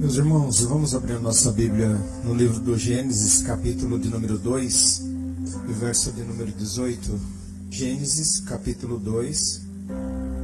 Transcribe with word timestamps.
Meus 0.00 0.16
irmãos, 0.16 0.60
vamos 0.60 0.94
abrir 0.94 1.16
a 1.16 1.20
nossa 1.20 1.52
Bíblia 1.52 1.90
no 2.24 2.34
livro 2.34 2.58
do 2.58 2.74
Gênesis, 2.78 3.42
capítulo 3.42 3.98
de 3.98 4.08
número 4.08 4.38
2, 4.38 5.02
e 5.68 5.72
verso 5.74 6.10
de 6.12 6.22
número 6.22 6.50
18. 6.50 7.20
Gênesis, 7.68 8.40
capítulo 8.40 8.98
2, 8.98 9.60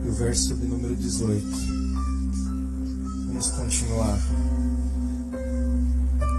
e 0.04 0.08
o 0.11 0.12
verso 0.12 0.54
de 0.54 0.66
número 0.66 0.95
18. 0.95 1.42
Vamos 3.29 3.48
continuar 3.48 4.19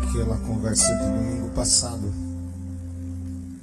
aquela 0.04 0.38
conversa 0.38 0.86
de 0.86 1.06
domingo 1.06 1.50
passado. 1.56 2.14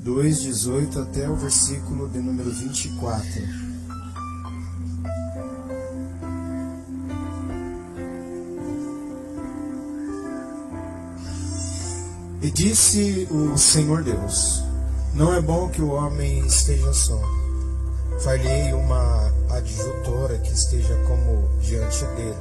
2, 0.00 0.42
18 0.42 0.98
até 0.98 1.30
o 1.30 1.36
versículo 1.36 2.08
de 2.08 2.18
número 2.18 2.50
24. 2.50 3.63
E 12.44 12.50
disse 12.50 13.26
o 13.30 13.56
Senhor 13.56 14.02
Deus: 14.02 14.62
Não 15.14 15.32
é 15.32 15.40
bom 15.40 15.66
que 15.70 15.80
o 15.80 15.92
homem 15.92 16.46
esteja 16.46 16.92
só. 16.92 17.18
Falhei 18.20 18.70
uma 18.74 19.32
adjutora 19.48 20.36
que 20.36 20.52
esteja 20.52 20.94
como 21.06 21.48
diante 21.62 22.04
dele. 22.16 22.36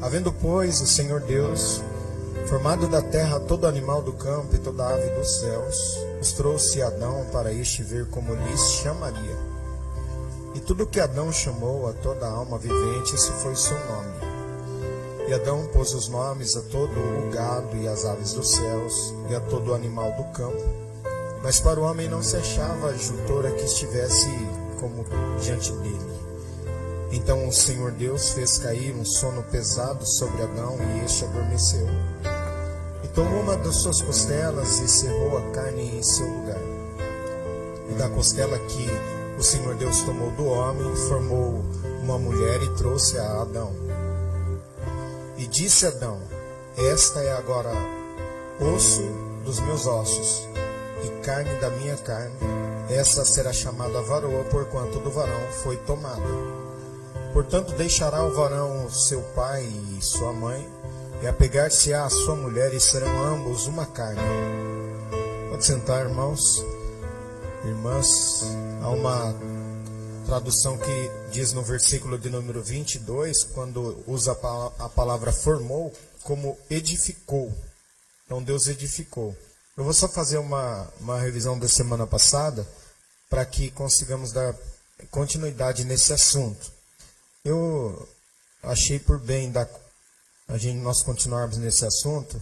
Havendo, 0.00 0.32
pois, 0.32 0.80
o 0.80 0.86
Senhor 0.86 1.20
Deus 1.22 1.82
formado 2.46 2.86
da 2.86 3.02
terra 3.02 3.40
todo 3.40 3.66
animal 3.66 4.00
do 4.00 4.12
campo 4.12 4.54
e 4.54 4.58
toda 4.58 4.86
ave 4.86 5.10
dos 5.10 5.40
céus, 5.40 5.98
os 6.20 6.30
trouxe 6.30 6.80
Adão 6.80 7.26
para 7.32 7.52
este 7.52 7.82
ver 7.82 8.06
como 8.10 8.32
lhes 8.32 8.74
chamaria. 8.74 9.38
E 10.54 10.60
tudo 10.60 10.86
que 10.86 11.00
Adão 11.00 11.32
chamou 11.32 11.88
a 11.88 11.92
toda 11.94 12.28
alma 12.28 12.58
vivente, 12.58 13.16
esse 13.16 13.32
foi 13.32 13.56
seu 13.56 13.76
nome. 13.88 14.23
E 15.26 15.32
Adão 15.32 15.66
pôs 15.72 15.94
os 15.94 16.08
nomes 16.08 16.54
a 16.54 16.60
todo 16.60 16.92
o 16.92 17.30
gado 17.30 17.76
e 17.78 17.88
as 17.88 18.04
aves 18.04 18.34
dos 18.34 18.50
céus 18.50 19.14
e 19.30 19.34
a 19.34 19.40
todo 19.40 19.70
o 19.70 19.74
animal 19.74 20.12
do 20.12 20.24
campo. 20.32 20.62
Mas 21.42 21.60
para 21.60 21.80
o 21.80 21.84
homem 21.84 22.08
não 22.08 22.22
se 22.22 22.36
achava 22.36 22.88
ajutora 22.88 23.50
que 23.52 23.64
estivesse 23.64 24.28
como 24.78 25.04
diante 25.40 25.72
dele. 25.72 26.14
Então 27.10 27.48
o 27.48 27.52
Senhor 27.52 27.92
Deus 27.92 28.30
fez 28.30 28.58
cair 28.58 28.94
um 28.94 29.04
sono 29.04 29.42
pesado 29.44 30.04
sobre 30.04 30.42
Adão 30.42 30.76
e 30.80 31.04
este 31.04 31.24
adormeceu. 31.24 31.86
E 33.02 33.08
tomou 33.08 33.40
uma 33.40 33.56
das 33.56 33.76
suas 33.76 34.02
costelas 34.02 34.80
e 34.80 34.88
cerrou 34.88 35.38
a 35.38 35.50
carne 35.52 35.98
em 35.98 36.02
seu 36.02 36.26
lugar. 36.26 36.60
E 37.88 37.94
da 37.94 38.10
costela 38.10 38.58
que 38.58 38.86
o 39.38 39.42
Senhor 39.42 39.74
Deus 39.76 40.02
tomou 40.02 40.30
do 40.32 40.44
homem, 40.46 40.94
formou 41.08 41.64
uma 42.02 42.18
mulher 42.18 42.62
e 42.62 42.74
trouxe 42.74 43.18
a 43.18 43.42
Adão. 43.42 43.83
E 45.44 45.46
disse 45.46 45.84
Adão: 45.84 46.22
Esta 46.74 47.20
é 47.20 47.36
agora 47.36 47.70
osso 48.58 49.02
dos 49.44 49.60
meus 49.60 49.86
ossos 49.86 50.48
e 51.04 51.20
carne 51.20 51.54
da 51.60 51.68
minha 51.68 51.98
carne. 51.98 52.34
Essa 52.88 53.26
será 53.26 53.52
chamada 53.52 54.00
varoa, 54.00 54.42
porquanto 54.44 54.98
do 55.00 55.10
varão 55.10 55.42
foi 55.62 55.76
tomada. 55.76 56.22
Portanto, 57.34 57.74
deixará 57.74 58.24
o 58.24 58.32
varão 58.32 58.88
seu 58.88 59.20
pai 59.34 59.70
e 59.98 60.02
sua 60.02 60.32
mãe, 60.32 60.66
e 61.20 61.26
apegar-se-á 61.26 62.06
à 62.06 62.10
sua 62.10 62.36
mulher, 62.36 62.72
e 62.72 62.80
serão 62.80 63.22
ambos 63.24 63.66
uma 63.66 63.84
carne. 63.84 64.22
Pode 65.50 65.62
sentar, 65.62 66.06
irmãos, 66.06 66.64
irmãs. 67.66 68.44
Há 68.82 68.88
uma 68.88 69.34
tradução 70.24 70.78
que 70.78 71.10
diz 71.30 71.52
no 71.52 71.62
versículo 71.62 72.18
de 72.18 72.30
número 72.30 72.62
22, 72.62 73.44
quando 73.54 74.02
usa 74.06 74.32
a 74.78 74.88
palavra 74.88 75.32
formou, 75.32 75.92
como 76.22 76.58
edificou. 76.70 77.52
Então 78.24 78.42
Deus 78.42 78.66
edificou. 78.66 79.36
Eu 79.76 79.84
vou 79.84 79.92
só 79.92 80.08
fazer 80.08 80.38
uma, 80.38 80.88
uma 81.00 81.20
revisão 81.20 81.58
da 81.58 81.68
semana 81.68 82.06
passada 82.06 82.66
para 83.28 83.44
que 83.44 83.70
consigamos 83.70 84.32
dar 84.32 84.54
continuidade 85.10 85.84
nesse 85.84 86.12
assunto. 86.12 86.72
Eu 87.44 88.08
achei 88.62 88.98
por 88.98 89.18
bem 89.18 89.50
da, 89.50 89.68
a 90.48 90.56
gente, 90.56 90.80
nós 90.80 91.02
continuarmos 91.02 91.58
nesse 91.58 91.84
assunto, 91.84 92.40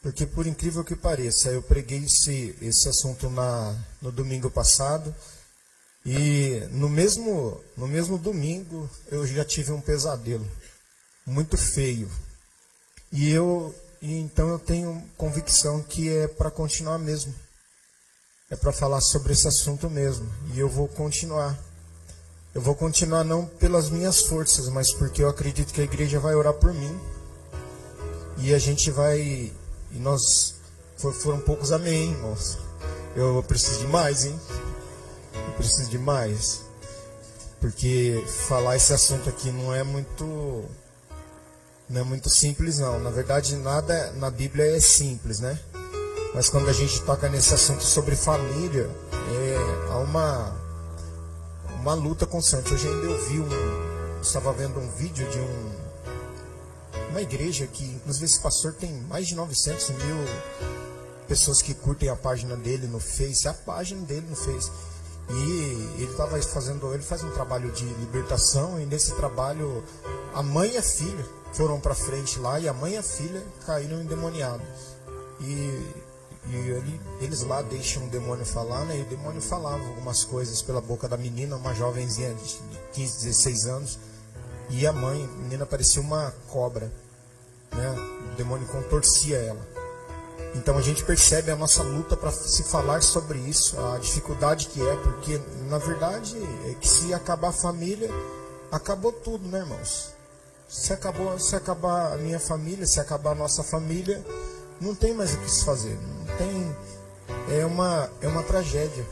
porque 0.00 0.26
por 0.26 0.46
incrível 0.46 0.84
que 0.84 0.96
pareça, 0.96 1.50
eu 1.50 1.62
preguei 1.62 2.04
esse, 2.04 2.56
esse 2.62 2.88
assunto 2.88 3.28
na, 3.28 3.76
no 4.00 4.10
domingo 4.10 4.50
passado 4.50 5.14
e 6.10 6.66
no 6.70 6.88
mesmo, 6.88 7.60
no 7.76 7.86
mesmo 7.86 8.16
domingo 8.16 8.88
eu 9.10 9.26
já 9.26 9.44
tive 9.44 9.72
um 9.72 9.80
pesadelo 9.80 10.48
muito 11.26 11.58
feio. 11.58 12.10
E 13.12 13.30
eu 13.30 13.74
e 14.00 14.14
então 14.14 14.48
eu 14.48 14.58
tenho 14.58 15.02
convicção 15.18 15.82
que 15.82 16.08
é 16.08 16.26
para 16.26 16.50
continuar 16.50 16.98
mesmo. 16.98 17.34
É 18.50 18.56
para 18.56 18.72
falar 18.72 19.02
sobre 19.02 19.34
esse 19.34 19.46
assunto 19.46 19.90
mesmo. 19.90 20.26
E 20.54 20.58
eu 20.58 20.68
vou 20.70 20.88
continuar. 20.88 21.58
Eu 22.54 22.62
vou 22.62 22.74
continuar 22.74 23.22
não 23.22 23.44
pelas 23.44 23.90
minhas 23.90 24.22
forças, 24.22 24.66
mas 24.70 24.90
porque 24.94 25.22
eu 25.22 25.28
acredito 25.28 25.74
que 25.74 25.82
a 25.82 25.84
igreja 25.84 26.18
vai 26.18 26.34
orar 26.34 26.54
por 26.54 26.72
mim. 26.72 26.98
E 28.38 28.54
a 28.54 28.58
gente 28.58 28.90
vai. 28.90 29.20
E 29.20 29.98
nós. 29.98 30.54
Foram 30.96 31.40
poucos 31.40 31.70
amém, 31.70 32.12
irmãos. 32.12 32.56
Eu 33.14 33.42
preciso 33.46 33.80
de 33.80 33.86
mais, 33.88 34.24
hein? 34.24 34.40
Preciso 35.58 35.90
de 35.90 35.98
mais. 35.98 36.62
Porque 37.60 38.24
falar 38.48 38.76
esse 38.76 38.92
assunto 38.92 39.28
aqui 39.28 39.50
não 39.50 39.74
é 39.74 39.82
muito 39.82 40.64
não 41.88 42.00
é 42.00 42.04
muito 42.04 42.30
simples 42.30 42.78
não. 42.78 42.98
Na 43.00 43.10
verdade, 43.10 43.56
nada 43.56 44.12
na 44.12 44.30
Bíblia 44.30 44.76
é 44.76 44.80
simples, 44.80 45.40
né? 45.40 45.58
Mas 46.34 46.48
quando 46.48 46.68
a 46.68 46.72
gente 46.72 47.00
toca 47.02 47.28
nesse 47.28 47.52
assunto 47.52 47.82
sobre 47.82 48.14
família, 48.14 48.88
é, 49.12 49.92
há 49.92 49.98
uma 49.98 50.56
uma 51.80 51.94
luta 51.94 52.26
constante. 52.26 52.72
Hoje 52.72 52.86
ainda 52.86 53.06
eu 53.06 53.28
vi 53.28 53.40
um 53.40 54.20
estava 54.20 54.52
vendo 54.52 54.78
um 54.78 54.90
vídeo 54.90 55.28
de 55.28 55.38
um 55.38 55.78
uma 57.10 57.22
igreja 57.22 57.66
que, 57.66 57.84
inclusive, 57.84 58.26
esse 58.26 58.40
pastor 58.40 58.74
tem 58.74 58.92
mais 59.08 59.26
de 59.26 59.34
900 59.34 59.90
mil 59.90 60.16
pessoas 61.26 61.60
que 61.60 61.74
curtem 61.74 62.08
a 62.08 62.16
página 62.16 62.56
dele 62.56 62.86
no 62.86 63.00
Face, 63.00 63.48
a 63.48 63.54
página 63.54 64.02
dele 64.04 64.26
no 64.28 64.36
Face. 64.36 64.70
E 65.30 66.00
ele 66.00 66.10
estava 66.10 66.40
fazendo, 66.40 66.92
ele 66.94 67.02
faz 67.02 67.22
um 67.22 67.30
trabalho 67.30 67.70
de 67.72 67.84
libertação 67.84 68.80
e 68.80 68.86
nesse 68.86 69.14
trabalho 69.14 69.84
a 70.34 70.42
mãe 70.42 70.72
e 70.72 70.76
a 70.78 70.82
filha 70.82 71.24
foram 71.52 71.78
para 71.80 71.94
frente 71.94 72.38
lá 72.38 72.58
e 72.58 72.68
a 72.68 72.72
mãe 72.72 72.94
e 72.94 72.96
a 72.96 73.02
filha 73.02 73.44
caíram 73.66 74.00
endemoniados. 74.00 74.66
E, 75.40 75.44
e 76.46 76.56
ele, 76.56 77.00
eles 77.20 77.42
lá 77.42 77.60
deixam 77.60 78.06
o 78.06 78.08
demônio 78.08 78.46
falar, 78.46 78.84
né? 78.86 78.98
E 78.98 79.02
o 79.02 79.04
demônio 79.04 79.42
falava 79.42 79.84
algumas 79.84 80.24
coisas 80.24 80.62
pela 80.62 80.80
boca 80.80 81.06
da 81.06 81.16
menina, 81.16 81.56
uma 81.56 81.74
jovenzinha 81.74 82.34
de 82.34 82.58
15, 82.94 83.24
16 83.26 83.66
anos. 83.66 83.98
E 84.70 84.86
a 84.86 84.92
mãe, 84.92 85.24
a 85.24 85.42
menina 85.42 85.66
parecia 85.66 86.00
uma 86.00 86.32
cobra, 86.48 86.90
né? 87.72 87.94
O 88.32 88.36
demônio 88.36 88.66
contorcia 88.68 89.36
ela. 89.36 89.77
Então 90.54 90.76
a 90.76 90.82
gente 90.82 91.04
percebe 91.04 91.50
a 91.50 91.56
nossa 91.56 91.82
luta 91.82 92.16
para 92.16 92.30
se 92.30 92.62
falar 92.64 93.02
sobre 93.02 93.38
isso, 93.38 93.78
a 93.80 93.98
dificuldade 93.98 94.66
que 94.66 94.80
é, 94.80 94.96
porque 94.96 95.40
na 95.68 95.78
verdade 95.78 96.36
é 96.66 96.74
que 96.74 96.88
se 96.88 97.12
acabar 97.12 97.48
a 97.48 97.52
família, 97.52 98.10
acabou 98.70 99.12
tudo, 99.12 99.48
né, 99.48 99.60
irmãos? 99.60 100.10
Se 100.68 100.92
acabou, 100.92 101.38
se 101.38 101.56
acabar 101.56 102.12
a 102.12 102.16
minha 102.16 102.38
família, 102.38 102.86
se 102.86 103.00
acabar 103.00 103.32
a 103.32 103.34
nossa 103.34 103.62
família, 103.62 104.24
não 104.80 104.94
tem 104.94 105.14
mais 105.14 105.34
o 105.34 105.38
que 105.38 105.50
se 105.50 105.64
fazer, 105.64 105.96
não 105.96 106.36
tem 106.36 106.76
é 107.50 107.64
uma 107.64 108.10
é 108.20 108.28
uma 108.28 108.42
tragédia. 108.42 109.06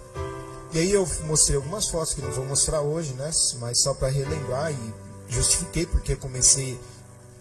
E 0.73 0.79
aí 0.79 0.93
eu 0.93 1.09
mostrei 1.25 1.57
algumas 1.57 1.89
fotos 1.89 2.13
que 2.13 2.21
não 2.21 2.31
vou 2.33 2.45
mostrar 2.45 2.81
hoje, 2.81 3.13
né, 3.15 3.31
mas 3.61 3.83
só 3.83 3.95
para 3.95 4.09
relembrar 4.09 4.73
e 4.73 4.95
justifiquei 5.29 5.87
porque 5.87 6.17
comecei 6.17 6.79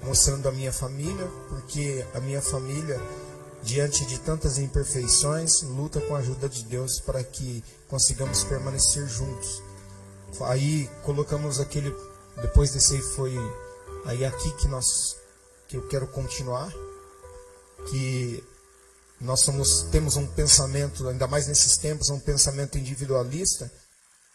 mostrando 0.04 0.48
a 0.48 0.52
minha 0.52 0.72
família, 0.72 1.28
porque 1.50 2.06
a 2.14 2.20
minha 2.20 2.42
família 2.42 3.02
diante 3.66 4.06
de 4.06 4.20
tantas 4.20 4.60
imperfeições, 4.60 5.64
luta 5.64 6.00
com 6.00 6.16
a 6.16 6.20
ajuda 6.20 6.48
de 6.48 6.64
Deus 6.64 7.00
para 7.00 7.24
que 7.24 7.64
consigamos 7.90 8.44
permanecer 8.44 9.08
juntos. 9.08 9.62
Aí 10.42 10.88
colocamos 11.04 11.60
aquele, 11.60 11.94
depois 12.42 12.72
desse 12.72 12.96
aí 12.96 13.02
foi 13.02 13.34
aí 14.06 14.24
aqui 14.24 14.52
que 14.58 14.68
nós 14.68 15.18
que 15.68 15.78
eu 15.78 15.88
quero 15.88 16.06
continuar, 16.08 16.72
que 17.90 18.44
nós 19.20 19.40
somos 19.40 19.82
temos 19.92 20.16
um 20.16 20.28
pensamento, 20.28 21.08
ainda 21.08 21.26
mais 21.26 21.48
nesses 21.48 21.76
tempos, 21.76 22.10
um 22.12 22.20
pensamento 22.20 22.78
individualista. 22.78 23.72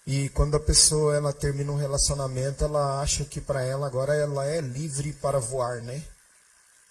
E 0.06 0.28
quando 0.30 0.56
a 0.56 0.60
pessoa 0.60 1.14
ela 1.14 1.32
termina 1.32 1.70
um 1.70 1.76
relacionamento, 1.76 2.64
ela 2.64 3.00
acha 3.00 3.24
que 3.24 3.40
para 3.40 3.62
ela 3.62 3.86
agora 3.86 4.12
ela 4.14 4.44
é 4.44 4.60
livre 4.60 5.12
para 5.12 5.38
voar, 5.38 5.80
né? 5.82 6.02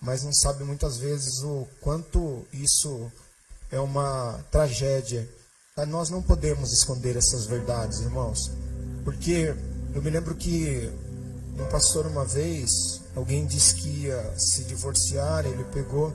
Mas 0.02 0.24
não 0.24 0.34
sabe 0.34 0.64
muitas 0.64 0.98
vezes 0.98 1.42
o 1.44 1.68
quanto 1.82 2.46
isso 2.54 3.12
é 3.72 3.80
uma 3.80 4.40
tragédia. 4.52 5.28
Nós 5.88 6.10
não 6.10 6.22
podemos 6.22 6.74
esconder 6.74 7.16
essas 7.16 7.46
verdades, 7.46 8.00
irmãos, 8.00 8.52
porque 9.06 9.56
eu 9.94 10.02
me 10.02 10.10
lembro 10.10 10.36
que 10.36 10.92
um 11.58 11.66
pastor 11.70 12.06
uma 12.06 12.26
vez, 12.26 13.02
alguém 13.16 13.46
disse 13.46 13.76
que 13.76 13.88
ia 14.06 14.34
se 14.38 14.64
divorciar, 14.64 15.46
ele 15.46 15.64
pegou 15.66 16.14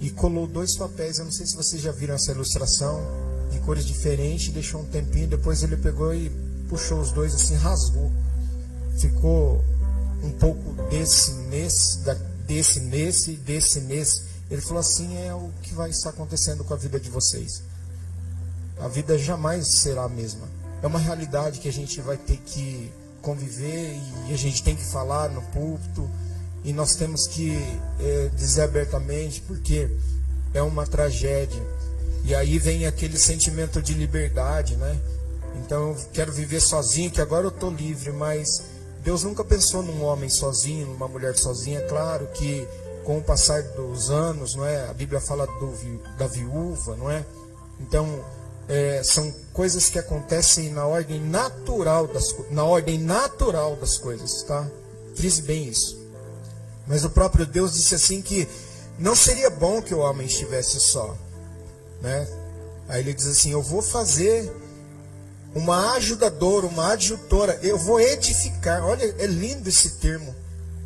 e 0.00 0.10
colou 0.10 0.46
dois 0.46 0.76
papéis. 0.76 1.18
Eu 1.18 1.24
não 1.24 1.32
sei 1.32 1.46
se 1.46 1.56
vocês 1.56 1.80
já 1.80 1.92
viram 1.92 2.14
essa 2.14 2.32
ilustração, 2.32 3.02
de 3.50 3.60
cores 3.60 3.84
diferentes, 3.84 4.52
deixou 4.52 4.80
um 4.80 4.84
tempinho, 4.84 5.28
depois 5.28 5.62
ele 5.62 5.76
pegou 5.76 6.14
e 6.14 6.30
puxou 6.68 7.00
os 7.00 7.12
dois 7.12 7.34
assim, 7.34 7.54
rasgou. 7.56 8.10
Ficou 8.98 9.64
um 10.22 10.30
pouco 10.32 10.72
desse 10.90 11.32
nesse, 11.32 11.98
desse 12.46 12.80
nesse, 12.80 13.32
desse 13.32 13.80
nesse. 13.80 14.22
Ele 14.50 14.60
falou 14.60 14.80
assim: 14.80 15.16
é 15.18 15.34
o 15.34 15.50
que 15.62 15.74
vai 15.74 15.90
estar 15.90 16.10
acontecendo 16.10 16.64
com 16.64 16.74
a 16.74 16.76
vida 16.76 16.98
de 17.00 17.10
vocês. 17.10 17.62
A 18.78 18.88
vida 18.88 19.16
jamais 19.18 19.68
será 19.68 20.04
a 20.04 20.08
mesma. 20.08 20.48
É 20.82 20.86
uma 20.86 20.98
realidade 20.98 21.60
que 21.60 21.68
a 21.68 21.72
gente 21.72 22.00
vai 22.00 22.16
ter 22.16 22.36
que 22.38 22.92
conviver 23.22 23.98
e 24.28 24.34
a 24.34 24.36
gente 24.36 24.62
tem 24.62 24.76
que 24.76 24.84
falar 24.84 25.30
no 25.30 25.40
púlpito 25.40 26.10
e 26.62 26.72
nós 26.72 26.94
temos 26.94 27.26
que 27.26 27.56
é, 27.98 28.30
dizer 28.36 28.62
abertamente 28.62 29.40
porque 29.42 29.88
é 30.52 30.62
uma 30.62 30.86
tragédia. 30.86 31.62
E 32.24 32.34
aí 32.34 32.58
vem 32.58 32.86
aquele 32.86 33.18
sentimento 33.18 33.82
de 33.82 33.94
liberdade, 33.94 34.76
né? 34.76 34.98
Então 35.56 35.90
eu 35.90 35.96
quero 36.12 36.32
viver 36.32 36.60
sozinho, 36.60 37.10
que 37.10 37.20
agora 37.20 37.46
eu 37.46 37.50
estou 37.50 37.70
livre, 37.70 38.12
mas 38.12 38.46
Deus 39.04 39.22
nunca 39.22 39.44
pensou 39.44 39.82
num 39.82 40.02
homem 40.02 40.30
sozinho, 40.30 40.86
numa 40.86 41.06
mulher 41.06 41.36
sozinha. 41.36 41.80
É 41.80 41.86
claro 41.86 42.26
que 42.28 42.66
com 43.04 43.18
o 43.18 43.22
passar 43.22 43.62
dos 43.62 44.10
anos, 44.10 44.54
não 44.54 44.64
é? 44.64 44.88
A 44.88 44.94
Bíblia 44.94 45.20
fala 45.20 45.46
do, 45.46 46.16
da 46.16 46.26
viúva, 46.26 46.96
não 46.96 47.10
é? 47.10 47.24
Então 47.78 48.24
é, 48.66 49.02
são 49.04 49.30
coisas 49.52 49.90
que 49.90 49.98
acontecem 49.98 50.70
na 50.70 50.86
ordem 50.86 51.20
natural 51.20 52.06
das 52.06 52.34
na 52.50 52.64
ordem 52.64 52.98
natural 52.98 53.76
das 53.76 53.98
coisas, 53.98 54.42
tá? 54.42 54.66
Frise 55.14 55.42
bem 55.42 55.68
isso. 55.68 56.02
Mas 56.86 57.04
o 57.04 57.10
próprio 57.10 57.44
Deus 57.46 57.74
disse 57.74 57.94
assim 57.94 58.22
que 58.22 58.48
não 58.98 59.14
seria 59.14 59.50
bom 59.50 59.82
que 59.82 59.94
o 59.94 59.98
homem 59.98 60.26
estivesse 60.26 60.80
só, 60.80 61.14
né? 62.00 62.26
Aí 62.88 63.00
ele 63.00 63.12
diz 63.12 63.26
assim: 63.26 63.52
Eu 63.52 63.62
vou 63.62 63.82
fazer 63.82 64.50
uma 65.54 65.92
ajudadora, 65.92 66.66
uma 66.66 66.92
adjutora, 66.92 67.58
eu 67.62 67.78
vou 67.78 68.00
edificar. 68.00 68.84
Olha, 68.84 69.04
é 69.18 69.26
lindo 69.26 69.68
esse 69.68 69.90
termo. 69.98 70.34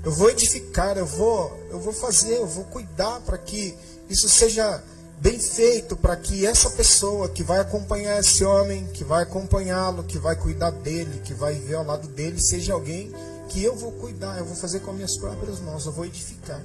Eu 0.05 0.13
vou 0.13 0.31
edificar, 0.31 0.97
eu 0.97 1.07
vou, 1.07 1.59
eu 1.71 1.81
vou 1.81 1.93
fazer, 1.93 2.37
eu 2.37 2.47
vou 2.47 2.65
cuidar 2.65 3.21
para 3.21 3.37
que 3.37 3.77
isso 4.09 4.29
seja 4.29 4.83
bem 5.21 5.39
feito, 5.39 5.97
para 5.97 6.17
que 6.17 6.47
essa 6.47 6.71
pessoa 6.71 7.29
que 7.29 7.43
vai 7.43 7.59
acompanhar 7.59 8.21
esse 8.21 8.45
homem, 8.45 8.87
que 8.95 9.03
vai 9.03 9.25
acompanhá-lo, 9.25 10.05
que 10.05 10.19
vai 10.19 10.37
cuidar 10.37 10.71
dele, 10.71 11.21
que 11.25 11.35
vai 11.35 11.55
viver 11.55 11.75
ao 11.75 11.85
lado 11.85 12.07
dele, 12.09 12.41
seja 12.41 12.73
alguém 12.73 13.13
que 13.49 13.63
eu 13.65 13.75
vou 13.75 13.93
cuidar, 13.93 14.39
eu 14.39 14.45
vou 14.45 14.55
fazer 14.55 14.81
com 14.81 14.91
as 14.91 14.97
minhas 14.97 15.17
próprias 15.19 15.59
mãos, 15.61 15.87
eu 15.87 15.93
vou 15.93 16.05
edificar. 16.05 16.63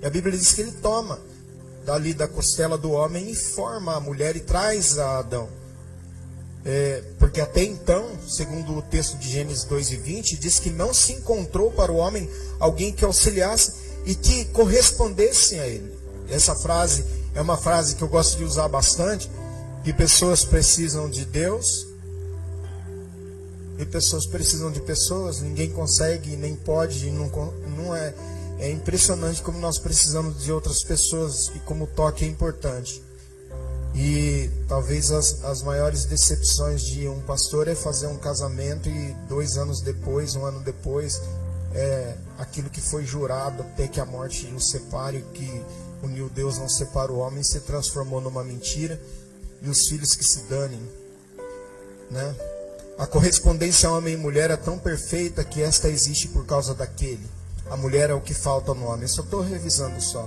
E 0.00 0.06
a 0.06 0.10
Bíblia 0.10 0.36
diz 0.36 0.52
que 0.52 0.60
ele 0.60 0.72
toma 0.72 1.18
dali 1.84 2.12
da 2.14 2.28
costela 2.28 2.76
do 2.76 2.92
homem 2.92 3.30
e 3.30 3.34
forma 3.34 3.94
a 3.94 4.00
mulher 4.00 4.36
e 4.36 4.40
traz 4.40 4.98
a 4.98 5.18
Adão. 5.18 5.48
É, 6.68 7.00
porque 7.20 7.40
até 7.40 7.62
então, 7.62 8.10
segundo 8.26 8.76
o 8.76 8.82
texto 8.82 9.16
de 9.18 9.30
Gênesis 9.30 9.62
2 9.62 9.92
e 9.92 9.96
20, 9.96 10.36
diz 10.36 10.58
que 10.58 10.68
não 10.68 10.92
se 10.92 11.12
encontrou 11.12 11.70
para 11.70 11.92
o 11.92 11.96
homem 11.96 12.28
alguém 12.58 12.92
que 12.92 13.04
auxiliasse 13.04 13.74
e 14.04 14.16
que 14.16 14.46
correspondesse 14.46 15.60
a 15.60 15.66
ele. 15.66 15.92
Essa 16.28 16.56
frase 16.56 17.04
é 17.36 17.40
uma 17.40 17.56
frase 17.56 17.94
que 17.94 18.02
eu 18.02 18.08
gosto 18.08 18.36
de 18.36 18.42
usar 18.42 18.66
bastante, 18.66 19.30
que 19.84 19.92
pessoas 19.92 20.44
precisam 20.44 21.08
de 21.08 21.24
Deus 21.24 21.86
e 23.78 23.86
pessoas 23.86 24.26
precisam 24.26 24.72
de 24.72 24.80
pessoas, 24.80 25.40
ninguém 25.40 25.70
consegue, 25.70 26.36
nem 26.36 26.56
pode, 26.56 27.08
não, 27.12 27.30
não 27.76 27.94
é, 27.94 28.12
é 28.58 28.72
impressionante 28.72 29.40
como 29.40 29.60
nós 29.60 29.78
precisamos 29.78 30.42
de 30.42 30.50
outras 30.50 30.82
pessoas 30.82 31.52
e 31.54 31.60
como 31.60 31.84
o 31.84 31.86
toque 31.86 32.24
é 32.24 32.28
importante. 32.28 33.05
E 33.96 34.50
talvez 34.68 35.10
as, 35.10 35.42
as 35.42 35.62
maiores 35.62 36.04
decepções 36.04 36.82
de 36.82 37.08
um 37.08 37.22
pastor 37.22 37.66
é 37.66 37.74
fazer 37.74 38.06
um 38.06 38.18
casamento 38.18 38.90
e 38.90 39.16
dois 39.26 39.56
anos 39.56 39.80
depois, 39.80 40.36
um 40.36 40.44
ano 40.44 40.60
depois, 40.60 41.18
é, 41.72 42.14
aquilo 42.38 42.68
que 42.68 42.80
foi 42.80 43.06
jurado 43.06 43.62
até 43.62 43.88
que 43.88 43.98
a 43.98 44.04
morte 44.04 44.46
o 44.54 44.60
separe, 44.60 45.24
que 45.32 45.62
uniu 46.02 46.28
Deus 46.28 46.58
não 46.58 46.68
separa 46.68 47.10
o 47.10 47.20
homem, 47.20 47.42
se 47.42 47.58
transformou 47.60 48.20
numa 48.20 48.44
mentira 48.44 49.00
e 49.62 49.68
os 49.70 49.88
filhos 49.88 50.14
que 50.14 50.24
se 50.24 50.42
danem, 50.42 50.80
né? 52.10 52.36
A 52.98 53.06
correspondência 53.06 53.90
homem 53.90 54.12
e 54.12 54.16
mulher 54.16 54.50
é 54.50 54.56
tão 54.56 54.78
perfeita 54.78 55.42
que 55.42 55.62
esta 55.62 55.88
existe 55.88 56.28
por 56.28 56.44
causa 56.44 56.74
daquele. 56.74 57.26
A 57.70 57.76
mulher 57.76 58.10
é 58.10 58.14
o 58.14 58.20
que 58.20 58.32
falta 58.32 58.72
no 58.74 58.86
homem. 58.86 59.02
Eu 59.02 59.08
só 59.08 59.22
estou 59.22 59.42
revisando 59.42 60.00
só 60.00 60.26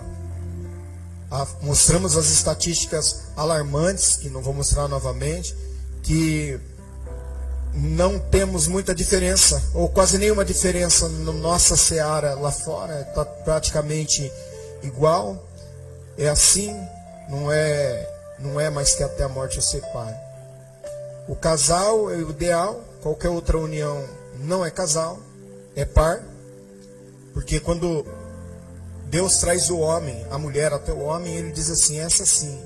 mostramos 1.61 2.17
as 2.17 2.29
estatísticas 2.29 3.21
alarmantes, 3.35 4.15
que 4.15 4.29
não 4.29 4.41
vou 4.41 4.53
mostrar 4.53 4.87
novamente, 4.87 5.55
que 6.01 6.59
não 7.73 8.17
temos 8.17 8.67
muita 8.67 8.95
diferença, 8.95 9.61
ou 9.73 9.89
quase 9.89 10.17
nenhuma 10.17 10.43
diferença 10.43 11.07
na 11.07 11.31
nossa 11.31 11.77
seara 11.77 12.33
lá 12.33 12.51
fora, 12.51 13.01
está 13.01 13.23
praticamente 13.23 14.31
igual. 14.81 15.47
É 16.17 16.27
assim, 16.27 16.75
não 17.29 17.51
é, 17.51 18.09
não 18.39 18.59
é 18.59 18.69
mais 18.69 18.95
que 18.95 19.03
até 19.03 19.23
a 19.23 19.29
morte 19.29 19.59
o 19.59 19.61
separe. 19.61 20.15
O 21.27 21.35
casal 21.35 22.09
é 22.09 22.15
o 22.15 22.31
ideal, 22.31 22.83
qualquer 23.01 23.29
outra 23.29 23.57
união 23.57 24.03
não 24.39 24.65
é 24.65 24.71
casal, 24.71 25.19
é 25.75 25.85
par, 25.85 26.23
porque 27.33 27.59
quando 27.59 28.03
Deus 29.09 29.37
traz 29.37 29.71
o 29.71 29.79
homem, 29.79 30.23
a 30.29 30.37
mulher 30.37 30.71
até 30.71 30.93
o 30.93 30.99
homem, 30.99 31.35
ele 31.35 31.51
diz 31.51 31.69
assim: 31.69 31.99
essa 31.99 32.25
sim 32.25 32.59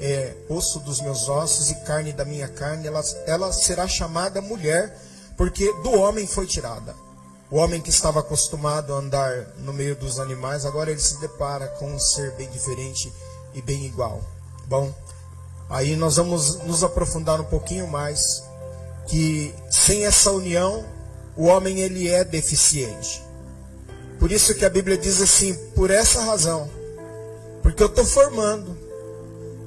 é 0.00 0.34
osso 0.48 0.78
dos 0.80 1.00
meus 1.00 1.28
ossos 1.28 1.70
e 1.70 1.74
carne 1.84 2.12
da 2.12 2.24
minha 2.24 2.48
carne, 2.48 2.86
ela, 2.86 3.02
ela 3.26 3.52
será 3.52 3.86
chamada 3.86 4.40
mulher, 4.40 4.96
porque 5.36 5.70
do 5.82 5.92
homem 5.92 6.26
foi 6.26 6.46
tirada. 6.46 6.94
O 7.50 7.56
homem 7.56 7.80
que 7.80 7.90
estava 7.90 8.20
acostumado 8.20 8.94
a 8.94 8.98
andar 8.98 9.48
no 9.58 9.72
meio 9.72 9.96
dos 9.96 10.20
animais, 10.20 10.64
agora 10.64 10.90
ele 10.90 11.00
se 11.00 11.20
depara 11.20 11.66
com 11.66 11.92
um 11.92 11.98
ser 11.98 12.30
bem 12.36 12.48
diferente 12.48 13.12
e 13.52 13.60
bem 13.60 13.84
igual. 13.84 14.22
Bom, 14.66 14.94
aí 15.68 15.96
nós 15.96 16.16
vamos 16.16 16.60
nos 16.60 16.84
aprofundar 16.84 17.40
um 17.40 17.44
pouquinho 17.44 17.88
mais 17.88 18.44
que 19.08 19.52
sem 19.68 20.06
essa 20.06 20.30
união 20.30 20.84
o 21.36 21.46
homem 21.46 21.80
ele 21.80 22.08
é 22.08 22.22
deficiente. 22.22 23.29
Por 24.20 24.30
isso 24.30 24.54
que 24.54 24.64
a 24.64 24.70
Bíblia 24.70 24.98
diz 24.98 25.20
assim, 25.20 25.54
por 25.74 25.90
essa 25.90 26.20
razão, 26.20 26.70
porque 27.62 27.82
eu 27.82 27.88
estou 27.88 28.04
formando, 28.04 28.76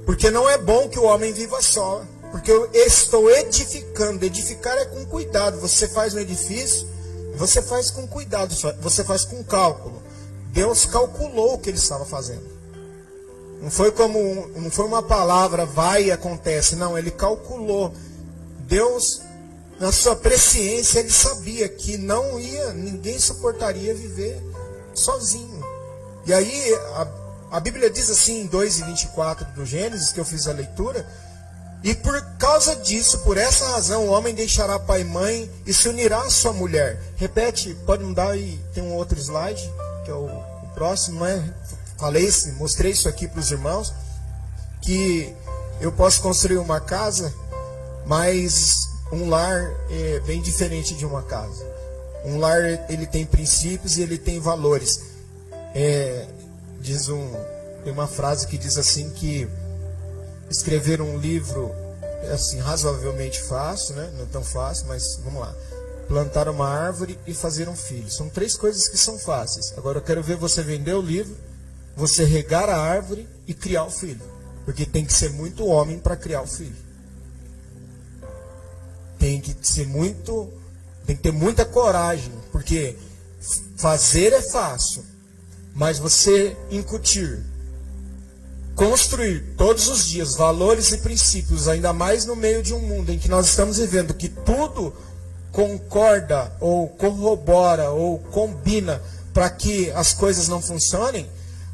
porque 0.06 0.30
não 0.30 0.48
é 0.48 0.58
bom 0.58 0.88
que 0.88 1.00
o 1.00 1.06
homem 1.06 1.34
viva 1.34 1.62
só, 1.62 2.06
porque 2.32 2.52
eu 2.52 2.70
estou 2.74 3.30
edificando. 3.30 4.26
Edificar 4.26 4.78
é 4.78 4.86
com 4.86 5.06
cuidado. 5.06 5.60
Você 5.60 5.88
faz 5.88 6.14
um 6.14 6.20
edifício, 6.20 6.88
você 7.36 7.62
faz 7.62 7.90
com 7.90 8.08
cuidado, 8.08 8.56
você 8.80 9.04
faz 9.04 9.26
com 9.26 9.44
cálculo. 9.44 10.02
Deus 10.52 10.86
calculou 10.86 11.56
o 11.56 11.58
que 11.58 11.70
ele 11.70 11.78
estava 11.78 12.06
fazendo. 12.06 12.54
Não 13.62 13.72
foi 13.72 13.92
como 13.92 14.48
não 14.56 14.70
foi 14.70 14.86
uma 14.86 15.02
palavra 15.02 15.66
vai 15.66 16.06
e 16.06 16.12
acontece, 16.12 16.76
não, 16.76 16.98
ele 16.98 17.12
calculou. 17.12 17.94
Deus 18.68 19.22
na 19.84 19.92
sua 19.92 20.16
presciência, 20.16 21.00
ele 21.00 21.12
sabia 21.12 21.68
que 21.68 21.98
não 21.98 22.40
ia, 22.40 22.72
ninguém 22.72 23.20
suportaria 23.20 23.94
viver 23.94 24.42
sozinho. 24.96 25.62
E 26.26 26.34
aí, 26.34 26.74
a, 26.96 27.08
a 27.58 27.60
Bíblia 27.60 27.90
diz 27.90 28.10
assim, 28.10 28.44
em 28.44 28.46
2 28.46 28.80
e 28.80 28.84
24 28.84 29.46
do 29.52 29.66
Gênesis, 29.66 30.14
que 30.14 30.22
eu 30.22 30.24
fiz 30.24 30.48
a 30.48 30.54
leitura, 30.54 31.06
e 31.84 31.94
por 31.94 32.18
causa 32.38 32.78
disso, 32.78 33.20
por 33.26 33.38
essa 33.38 33.72
razão, 33.72 34.08
o 34.08 34.12
homem 34.12 34.34
deixará 34.34 34.80
pai 34.80 35.02
e 35.02 35.04
mãe 35.04 35.52
e 35.66 35.74
se 35.74 35.90
unirá 35.90 36.22
à 36.22 36.30
sua 36.30 36.54
mulher. 36.54 36.98
Repete, 37.18 37.76
pode 37.86 38.06
mudar 38.06 38.30
aí, 38.30 38.64
tem 38.74 38.82
um 38.82 38.94
outro 38.94 39.20
slide, 39.20 39.70
que 40.06 40.12
é 40.12 40.14
o, 40.14 40.28
o 40.28 40.72
próximo, 40.74 41.26
né? 41.26 41.54
Falei, 41.98 42.32
mostrei 42.56 42.94
isso 42.94 43.10
aqui 43.10 43.28
para 43.28 43.42
os 43.42 43.52
irmãos, 43.52 43.94
que 44.82 45.36
eu 45.82 45.92
posso 45.92 46.22
construir 46.22 46.60
uma 46.60 46.80
casa, 46.80 47.34
mas 48.06 48.93
um 49.14 49.30
lar 49.30 49.72
é 49.92 50.20
bem 50.22 50.42
diferente 50.42 50.96
de 50.96 51.06
uma 51.06 51.22
casa. 51.22 51.64
Um 52.26 52.40
lar 52.40 52.64
ele 52.90 53.06
tem 53.06 53.24
princípios 53.24 53.98
e 53.98 54.02
ele 54.02 54.18
tem 54.18 54.40
valores. 54.40 55.02
É, 55.76 56.28
diz 56.82 57.10
um, 57.10 57.32
tem 57.84 57.94
uma 57.94 58.08
frase 58.08 58.48
que 58.48 58.58
diz 58.58 58.76
assim 58.76 59.12
que 59.12 59.48
escrever 60.50 61.00
um 61.00 61.18
livro 61.18 61.72
é 62.24 62.34
assim 62.34 62.58
razoavelmente 62.58 63.40
fácil, 63.44 63.96
né? 63.96 64.12
Não 64.18 64.26
tão 64.26 64.44
fácil, 64.44 64.88
mas 64.88 65.20
vamos 65.24 65.42
lá. 65.42 65.54
Plantar 66.08 66.50
uma 66.50 66.68
árvore 66.68 67.20
e 67.28 67.36
fazer 67.36 67.70
um 67.70 67.76
filho. 67.76 68.10
São 68.10 68.30
três 68.30 68.58
coisas 68.58 68.88
que 68.88 68.98
são 68.98 69.20
fáceis. 69.20 69.74
Agora 69.78 70.00
eu 70.00 70.02
quero 70.02 70.24
ver 70.24 70.38
você 70.38 70.64
vender 70.64 70.94
o 70.94 71.02
livro, 71.02 71.36
você 71.96 72.24
regar 72.24 72.68
a 72.68 72.78
árvore 72.78 73.28
e 73.46 73.54
criar 73.54 73.84
o 73.84 73.92
filho. 73.92 74.22
Porque 74.66 74.88
tem 74.88 75.06
que 75.06 75.14
ser 75.14 75.30
muito 75.30 75.68
homem 75.68 76.00
para 76.00 76.16
criar 76.16 76.42
o 76.42 76.48
filho 76.48 76.83
tem 79.24 79.40
que 79.40 79.56
ser 79.62 79.88
muito, 79.88 80.50
tem 81.06 81.16
que 81.16 81.22
ter 81.22 81.32
muita 81.32 81.64
coragem, 81.64 82.30
porque 82.52 82.98
Fazer 83.78 84.34
é 84.34 84.42
fácil, 84.42 85.02
mas 85.74 85.98
você 85.98 86.58
incutir, 86.70 87.42
construir 88.76 89.56
todos 89.58 89.88
os 89.88 90.06
dias 90.08 90.36
valores 90.36 90.92
e 90.92 90.98
princípios, 90.98 91.70
ainda 91.70 91.94
mais 91.94 92.26
no 92.26 92.36
meio 92.36 92.62
de 92.62 92.74
um 92.74 92.80
mundo 92.80 93.14
em 93.14 93.18
que 93.20 93.30
nós 93.30 93.48
estamos 93.48 93.78
vivendo, 93.78 94.14
que 94.14 94.28
tudo 94.28 94.94
concorda 95.54 96.54
ou 96.60 96.90
corrobora 96.90 97.92
ou 97.92 98.20
combina 98.20 99.02
para 99.34 99.50
que 99.50 99.90
as 99.92 100.14
coisas 100.14 100.50
não 100.50 100.62
funcionem, 100.62 101.30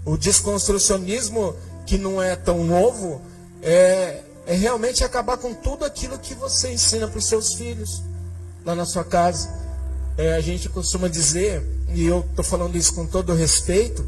o 0.05 0.15
desconstrucionismo, 0.17 1.55
que 1.87 1.97
não 1.97 2.21
é 2.21 2.35
tão 2.35 2.63
novo, 2.63 3.19
é, 3.63 4.21
é 4.49 4.55
realmente 4.55 5.03
acabar 5.03 5.37
com 5.37 5.53
tudo 5.53 5.85
aquilo 5.85 6.17
que 6.17 6.33
você 6.33 6.73
ensina 6.73 7.07
para 7.07 7.19
os 7.19 7.25
seus 7.25 7.53
filhos 7.53 8.01
lá 8.65 8.73
na 8.73 8.83
sua 8.83 9.03
casa. 9.03 9.47
É, 10.17 10.33
a 10.33 10.41
gente 10.41 10.67
costuma 10.67 11.07
dizer, 11.07 11.61
e 11.93 12.03
eu 12.03 12.21
estou 12.27 12.43
falando 12.43 12.75
isso 12.75 12.95
com 12.95 13.05
todo 13.05 13.31
respeito, 13.35 14.03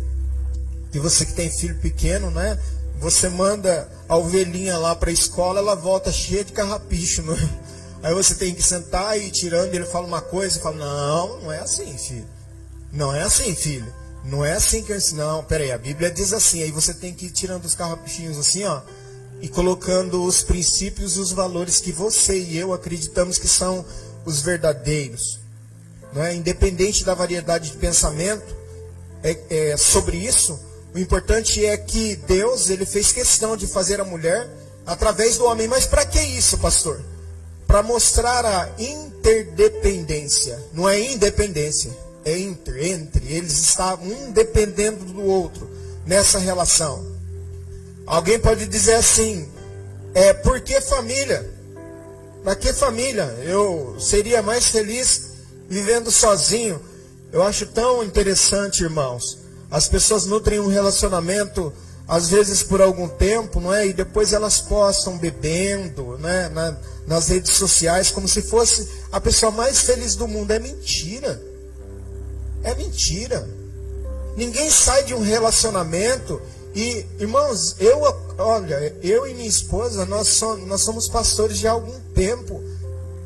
que 0.91 0.99
você 0.99 1.27
que 1.27 1.33
tem 1.33 1.47
filho 1.51 1.77
pequeno, 1.77 2.31
né? 2.31 2.59
Você 2.99 3.29
manda 3.29 3.87
a 4.09 4.17
ovelhinha 4.17 4.79
lá 4.79 4.95
para 4.95 5.11
a 5.11 5.13
escola, 5.13 5.59
ela 5.59 5.75
volta 5.75 6.11
cheia 6.11 6.43
de 6.43 6.53
carrapicho, 6.53 7.21
né? 7.21 7.37
Aí 8.01 8.15
você 8.15 8.33
tem 8.33 8.55
que 8.55 8.63
sentar 8.63 9.19
e 9.19 9.27
ir 9.27 9.31
tirando, 9.31 9.75
ele 9.75 9.85
fala 9.85 10.07
uma 10.07 10.21
coisa 10.21 10.57
e 10.57 10.61
fala, 10.61 10.75
não, 10.75 11.39
não 11.43 11.51
é 11.51 11.59
assim, 11.59 11.95
filho. 11.99 12.25
Não 12.91 13.13
é 13.13 13.21
assim, 13.21 13.53
filho. 13.53 13.93
Não 14.25 14.43
é 14.43 14.53
assim 14.53 14.81
que 14.81 14.91
eu 14.91 14.97
ensino. 14.97 15.23
Não, 15.23 15.43
peraí, 15.43 15.71
a 15.71 15.77
Bíblia 15.77 16.09
diz 16.09 16.33
assim. 16.33 16.63
Aí 16.63 16.71
você 16.71 16.95
tem 16.95 17.13
que 17.13 17.27
ir 17.27 17.31
tirando 17.31 17.63
os 17.65 17.75
carrapichinhos 17.75 18.39
assim, 18.39 18.63
ó. 18.63 18.81
E 19.41 19.49
colocando 19.49 20.23
os 20.23 20.43
princípios 20.43 21.17
e 21.17 21.19
os 21.19 21.31
valores 21.31 21.79
que 21.79 21.91
você 21.91 22.39
e 22.39 22.57
eu 22.57 22.73
acreditamos 22.73 23.37
que 23.37 23.47
são 23.47 23.83
os 24.23 24.41
verdadeiros. 24.41 25.39
Não 26.13 26.23
é? 26.23 26.35
Independente 26.35 27.03
da 27.03 27.13
variedade 27.13 27.71
de 27.71 27.77
pensamento 27.77 28.55
é, 29.23 29.37
é, 29.49 29.77
sobre 29.77 30.17
isso, 30.17 30.59
o 30.93 30.99
importante 30.99 31.65
é 31.65 31.75
que 31.75 32.15
Deus 32.15 32.69
ele 32.69 32.85
fez 32.85 33.11
questão 33.11 33.57
de 33.57 33.65
fazer 33.65 33.99
a 33.99 34.05
mulher 34.05 34.47
através 34.85 35.37
do 35.37 35.45
homem. 35.45 35.67
Mas 35.67 35.85
para 35.85 36.05
que 36.05 36.21
isso, 36.21 36.57
pastor? 36.57 37.01
Para 37.65 37.81
mostrar 37.81 38.45
a 38.45 38.69
interdependência. 38.77 40.59
Não 40.73 40.87
é 40.87 40.99
independência 40.99 41.91
é 42.23 42.37
entre, 42.39 42.89
entre, 42.89 43.33
eles 43.33 43.57
estavam 43.57 44.07
um 44.07 44.31
dependendo 44.31 45.03
do 45.05 45.23
outro 45.23 45.69
nessa 46.05 46.37
relação. 46.37 47.05
Alguém 48.11 48.37
pode 48.37 48.67
dizer 48.67 48.95
assim: 48.95 49.47
é 50.13 50.33
por 50.33 50.59
que 50.59 50.81
família? 50.81 51.49
Para 52.43 52.57
que 52.57 52.73
família? 52.73 53.23
Eu 53.41 53.95
seria 54.01 54.41
mais 54.41 54.67
feliz 54.67 55.31
vivendo 55.69 56.11
sozinho. 56.11 56.81
Eu 57.31 57.41
acho 57.41 57.65
tão 57.67 58.03
interessante, 58.03 58.83
irmãos. 58.83 59.37
As 59.71 59.87
pessoas 59.87 60.25
nutrem 60.25 60.59
um 60.59 60.67
relacionamento 60.67 61.71
às 62.05 62.29
vezes 62.29 62.61
por 62.61 62.81
algum 62.81 63.07
tempo, 63.07 63.61
não 63.61 63.73
é? 63.73 63.87
E 63.87 63.93
depois 63.93 64.33
elas 64.33 64.59
postam 64.59 65.17
bebendo, 65.17 66.17
né? 66.17 66.49
Na, 66.49 66.77
nas 67.07 67.29
redes 67.29 67.53
sociais 67.53 68.11
como 68.11 68.27
se 68.27 68.41
fosse 68.41 68.89
a 69.09 69.21
pessoa 69.21 69.53
mais 69.53 69.79
feliz 69.83 70.17
do 70.17 70.27
mundo. 70.27 70.51
É 70.51 70.59
mentira. 70.59 71.41
É 72.61 72.75
mentira. 72.75 73.47
Ninguém 74.35 74.69
sai 74.69 75.05
de 75.05 75.13
um 75.13 75.21
relacionamento 75.21 76.41
e, 76.73 77.05
irmãos, 77.19 77.75
eu, 77.79 78.01
olha, 78.37 78.95
eu 79.03 79.27
e 79.27 79.33
minha 79.33 79.47
esposa, 79.47 80.05
nós 80.05 80.27
somos, 80.29 80.67
nós 80.67 80.81
somos 80.81 81.07
pastores 81.07 81.57
de 81.57 81.67
algum 81.67 81.99
tempo. 82.13 82.63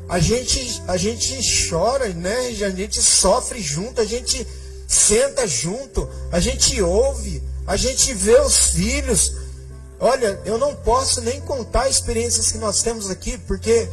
A 0.08 0.18
gente, 0.18 0.82
a 0.86 0.96
gente 0.96 1.38
chora, 1.68 2.08
né? 2.08 2.48
A 2.48 2.70
gente 2.70 3.00
sofre 3.00 3.60
junto, 3.60 4.00
a 4.00 4.04
gente 4.04 4.46
senta 4.86 5.46
junto, 5.46 6.08
a 6.30 6.40
gente 6.40 6.80
ouve, 6.80 7.42
a 7.66 7.76
gente 7.76 8.12
vê 8.14 8.40
os 8.40 8.68
filhos. 8.68 9.34
Olha, 9.98 10.40
eu 10.44 10.58
não 10.58 10.74
posso 10.74 11.20
nem 11.20 11.40
contar 11.40 11.88
experiências 11.88 12.52
que 12.52 12.58
nós 12.58 12.82
temos 12.82 13.10
aqui, 13.10 13.38
porque 13.38 13.88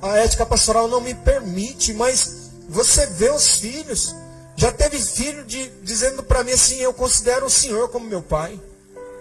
a 0.00 0.18
ética 0.18 0.46
pastoral 0.46 0.88
não 0.88 1.00
me 1.00 1.14
permite, 1.14 1.92
mas 1.92 2.50
você 2.68 3.06
vê 3.06 3.30
os 3.30 3.56
filhos. 3.56 4.14
Já 4.56 4.72
teve 4.72 4.98
filho 4.98 5.44
de, 5.44 5.68
dizendo 5.82 6.22
para 6.22 6.44
mim 6.44 6.52
assim: 6.52 6.80
Eu 6.80 6.92
considero 6.92 7.46
o 7.46 7.50
Senhor 7.50 7.88
como 7.88 8.06
meu 8.06 8.22
pai. 8.22 8.60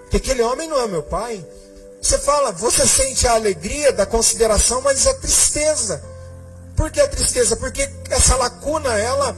Que 0.10 0.18
aquele 0.18 0.44
homem 0.44 0.68
não 0.68 0.80
é 0.80 0.88
meu 0.88 1.04
pai. 1.04 1.44
Você 2.02 2.20
fala, 2.20 2.52
você 2.52 2.86
sente 2.86 3.26
a 3.26 3.34
alegria 3.34 3.94
da 3.94 4.06
consideração, 4.06 4.82
mas 4.82 5.08
a 5.08 5.14
tristeza. 5.16 6.04
Por 6.76 6.92
que 6.92 7.00
a 7.00 7.08
tristeza? 7.08 7.56
Porque 7.56 7.90
essa 8.10 8.36
lacuna, 8.36 9.00
ela, 9.00 9.36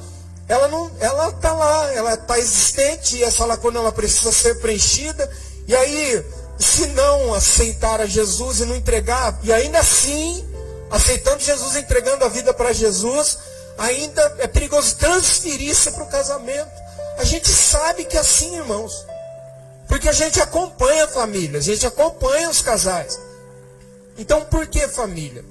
ela 0.48 0.68
não, 0.68 0.92
ela 1.00 1.30
está 1.30 1.54
lá, 1.54 1.94
ela 1.94 2.14
está 2.16 2.40
existente 2.40 3.18
e 3.18 3.24
essa 3.24 3.46
lacuna 3.46 3.80
ela 3.80 3.92
precisa 3.92 4.32
ser 4.32 4.56
preenchida. 4.56 5.30
E 5.68 5.76
aí, 5.76 6.26
se 6.58 6.88
não 6.88 7.36
aceitar 7.36 8.02
a 8.02 8.08
Jesus 8.08 8.62
e 8.62 8.66
não 8.66 8.76
entregar, 8.76 9.40
e 9.44 9.54
ainda 9.54 9.80
assim, 9.80 10.44
aceitando 10.90 11.44
Jesus, 11.44 11.76
entregando 11.76 12.26
a 12.26 12.30
vida 12.30 12.54
para 12.54 12.74
Jesus, 12.74 13.38
ainda 13.78 14.22
é 14.40 14.48
perigoso 14.48 14.96
transferir 14.96 15.70
isso 15.70 15.92
para 15.92 16.04
o 16.04 16.10
casamento. 16.10 16.72
A 17.18 17.24
gente 17.24 17.50
sabe 17.50 18.06
que 18.06 18.18
é 18.18 18.20
assim, 18.20 18.56
irmãos. 18.58 19.06
Porque 19.88 20.10
a 20.10 20.14
gente 20.14 20.42
acompanha 20.42 21.06
a 21.06 21.08
família, 21.08 21.60
a 21.60 21.64
gente 21.64 21.86
acompanha 21.86 22.50
os 22.50 22.62
casais. 22.62 23.20
Então 24.18 24.42
por 24.46 24.68
que 24.68 24.88
família? 24.88 25.44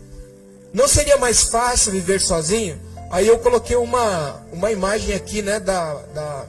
Não 0.72 0.88
seria 0.88 1.16
mais 1.16 1.44
fácil 1.44 1.92
viver 1.92 2.20
sozinho? 2.20 2.80
Aí 3.10 3.28
eu 3.28 3.38
coloquei 3.38 3.76
uma, 3.76 4.42
uma 4.52 4.72
imagem 4.72 5.14
aqui, 5.14 5.40
né, 5.40 5.60
da, 5.60 5.94
da 5.94 6.46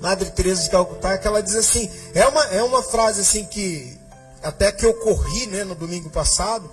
Madre 0.00 0.30
Teresa 0.30 0.62
de 0.62 0.70
Calcutá, 0.70 1.16
que 1.16 1.26
ela 1.26 1.40
diz 1.40 1.54
assim, 1.54 1.88
é 2.14 2.26
uma, 2.26 2.44
é 2.46 2.62
uma 2.62 2.82
frase 2.82 3.20
assim 3.20 3.44
que 3.44 3.96
até 4.42 4.72
que 4.72 4.84
eu 4.84 4.94
corri, 4.94 5.46
né, 5.46 5.64
no 5.64 5.74
domingo 5.74 6.10
passado, 6.10 6.70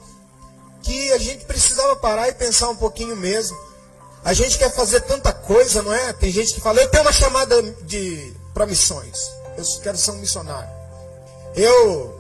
que 0.81 1.11
a 1.11 1.17
gente 1.17 1.45
precisava 1.45 1.95
parar 1.95 2.29
e 2.29 2.33
pensar 2.33 2.69
um 2.69 2.75
pouquinho 2.75 3.15
mesmo. 3.15 3.57
A 4.25 4.33
gente 4.33 4.57
quer 4.57 4.71
fazer 4.71 5.01
tanta 5.01 5.31
coisa, 5.31 5.83
não 5.83 5.93
é? 5.93 6.11
Tem 6.11 6.31
gente 6.31 6.55
que 6.55 6.59
fala, 6.59 6.81
eu 6.81 6.89
tenho 6.89 7.03
uma 7.03 7.11
chamada 7.11 7.61
de 7.83 8.33
para 8.55 8.65
missões. 8.65 9.31
Eu 9.55 9.63
quero 9.83 9.95
ser 9.95 10.11
um 10.11 10.17
missionário. 10.17 10.67
Eu 11.55 12.19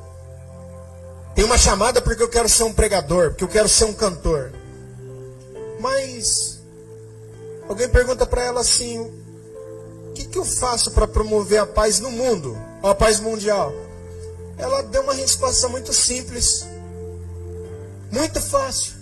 tenho 1.33 1.47
uma 1.47 1.57
chamada 1.57 1.99
porque 2.03 2.21
eu 2.21 2.29
quero 2.29 2.47
ser 2.47 2.61
um 2.61 2.71
pregador, 2.71 3.31
porque 3.31 3.43
eu 3.43 3.47
quero 3.47 3.67
ser 3.67 3.85
um 3.85 3.93
cantor. 3.93 4.53
Mas 5.79 6.61
alguém 7.67 7.89
pergunta 7.89 8.23
para 8.23 8.43
ela 8.43 8.61
assim: 8.61 8.99
o 8.99 10.13
que, 10.13 10.25
que 10.25 10.37
eu 10.37 10.45
faço 10.45 10.91
para 10.91 11.07
promover 11.07 11.57
a 11.57 11.65
paz 11.65 11.99
no 11.99 12.11
mundo, 12.11 12.55
a 12.83 12.93
paz 12.93 13.19
mundial? 13.19 13.73
Ela 14.59 14.83
deu 14.83 15.01
uma 15.01 15.13
resposta 15.15 15.67
muito 15.69 15.91
simples, 15.91 16.67
muito 18.11 18.39
fácil 18.39 18.94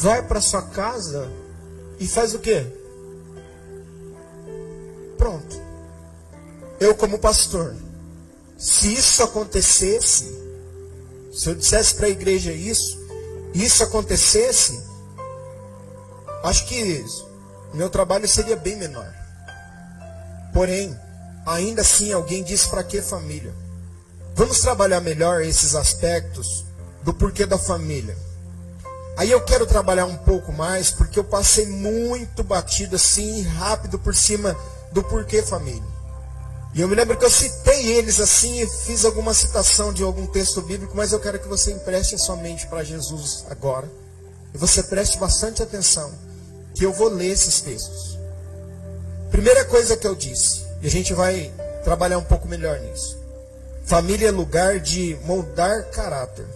vai 0.00 0.22
para 0.22 0.40
sua 0.40 0.62
casa 0.62 1.30
e 1.98 2.08
faz 2.08 2.34
o 2.34 2.38
quê? 2.38 2.66
Pronto. 5.18 5.60
Eu 6.80 6.94
como 6.94 7.18
pastor, 7.18 7.76
se 8.56 8.94
isso 8.94 9.22
acontecesse, 9.22 10.24
se 11.30 11.50
eu 11.50 11.54
dissesse 11.54 11.94
para 11.94 12.06
a 12.06 12.10
igreja 12.10 12.50
isso, 12.50 12.98
isso 13.52 13.82
acontecesse, 13.82 14.80
acho 16.44 16.66
que 16.66 17.04
meu 17.74 17.90
trabalho 17.90 18.26
seria 18.26 18.56
bem 18.56 18.76
menor. 18.76 19.14
Porém, 20.54 20.98
ainda 21.44 21.82
assim 21.82 22.10
alguém 22.10 22.42
diz 22.42 22.66
para 22.66 22.82
que 22.82 23.02
família? 23.02 23.54
Vamos 24.34 24.60
trabalhar 24.60 25.02
melhor 25.02 25.42
esses 25.42 25.74
aspectos 25.74 26.64
do 27.02 27.12
porquê 27.12 27.44
da 27.44 27.58
família. 27.58 28.29
Aí 29.20 29.30
eu 29.30 29.40
quero 29.42 29.66
trabalhar 29.66 30.06
um 30.06 30.16
pouco 30.16 30.50
mais, 30.50 30.90
porque 30.90 31.18
eu 31.18 31.24
passei 31.24 31.66
muito 31.66 32.42
batido 32.42 32.96
assim, 32.96 33.42
rápido 33.42 33.98
por 33.98 34.14
cima 34.14 34.56
do 34.92 35.04
porquê 35.04 35.42
família. 35.42 35.82
E 36.72 36.80
eu 36.80 36.88
me 36.88 36.94
lembro 36.94 37.18
que 37.18 37.24
eu 37.26 37.30
citei 37.30 37.98
eles 37.98 38.18
assim 38.18 38.62
e 38.62 38.66
fiz 38.66 39.04
alguma 39.04 39.34
citação 39.34 39.92
de 39.92 40.02
algum 40.02 40.26
texto 40.26 40.62
bíblico, 40.62 40.96
mas 40.96 41.12
eu 41.12 41.20
quero 41.20 41.38
que 41.38 41.46
você 41.46 41.70
empreste 41.70 42.14
a 42.14 42.18
sua 42.18 42.34
mente 42.36 42.66
para 42.66 42.82
Jesus 42.82 43.44
agora. 43.50 43.86
E 44.54 44.56
você 44.56 44.82
preste 44.84 45.18
bastante 45.18 45.62
atenção, 45.62 46.10
que 46.74 46.86
eu 46.86 46.92
vou 46.94 47.10
ler 47.10 47.30
esses 47.30 47.60
textos. 47.60 48.18
Primeira 49.30 49.66
coisa 49.66 49.98
que 49.98 50.06
eu 50.06 50.14
disse, 50.14 50.64
e 50.80 50.86
a 50.86 50.90
gente 50.90 51.12
vai 51.12 51.52
trabalhar 51.84 52.16
um 52.16 52.24
pouco 52.24 52.48
melhor 52.48 52.80
nisso. 52.80 53.18
Família 53.84 54.28
é 54.28 54.32
lugar 54.32 54.80
de 54.80 55.18
moldar 55.26 55.90
caráter 55.90 56.46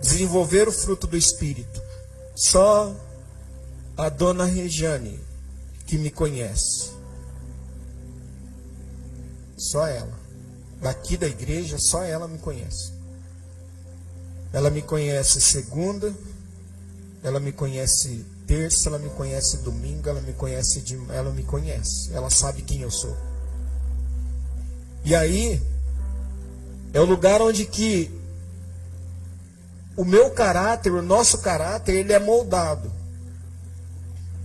desenvolver 0.00 0.68
o 0.68 0.72
fruto 0.72 1.06
do 1.06 1.16
Espírito. 1.16 1.80
Só 2.34 2.94
a 3.96 4.08
dona 4.08 4.44
Rejane 4.44 5.20
que 5.86 5.98
me 5.98 6.10
conhece. 6.10 6.90
Só 9.56 9.86
ela. 9.86 10.18
Daqui 10.80 11.16
da 11.16 11.26
igreja, 11.26 11.78
só 11.78 12.02
ela 12.02 12.26
me 12.26 12.38
conhece. 12.38 12.92
Ela 14.52 14.70
me 14.70 14.82
conhece 14.82 15.40
segunda, 15.40 16.12
ela 17.22 17.38
me 17.38 17.52
conhece 17.52 18.24
terça, 18.46 18.88
ela 18.88 18.98
me 18.98 19.10
conhece 19.10 19.58
domingo, 19.58 20.08
ela 20.08 20.20
me 20.20 20.32
conhece 20.32 20.80
de, 20.80 20.96
ela 21.10 21.30
me 21.30 21.42
conhece. 21.42 22.10
Ela 22.12 22.30
sabe 22.30 22.62
quem 22.62 22.80
eu 22.80 22.90
sou. 22.90 23.16
E 25.04 25.14
aí 25.14 25.62
é 26.92 27.00
o 27.00 27.04
lugar 27.04 27.40
onde 27.42 27.64
que 27.64 28.10
o 30.00 30.04
meu 30.04 30.30
caráter, 30.30 30.94
o 30.94 31.02
nosso 31.02 31.36
caráter, 31.42 31.94
ele 31.94 32.14
é 32.14 32.18
moldado. 32.18 32.90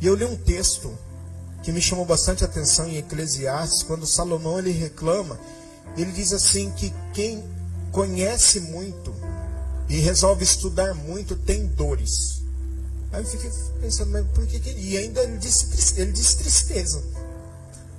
E 0.02 0.06
eu 0.06 0.14
li 0.14 0.26
um 0.26 0.36
texto 0.36 0.94
que 1.64 1.72
me 1.72 1.82
chamou 1.82 2.04
bastante 2.04 2.44
atenção 2.44 2.90
em 2.90 2.98
Eclesiastes, 2.98 3.82
quando 3.82 4.06
Salomão 4.06 4.60
ele 4.60 4.72
reclama, 4.72 5.40
ele 5.96 6.12
diz 6.12 6.34
assim 6.34 6.70
que 6.72 6.94
quem 7.14 7.42
conhece 7.90 8.60
muito 8.60 9.16
e 9.88 9.98
resolve 10.00 10.44
estudar 10.44 10.94
muito 10.94 11.38
tem 11.38 11.66
dores. 11.68 12.42
Aí 13.14 13.24
eu 13.24 13.26
fiquei 13.26 13.50
pensando, 13.80 14.12
mas 14.12 14.28
por 14.34 14.46
que, 14.46 14.60
que 14.60 14.72
E 14.72 14.98
ainda 14.98 15.22
ele 15.22 15.38
disse, 15.38 15.70
ele 15.98 16.12
disse 16.12 16.36
tristeza. 16.36 17.02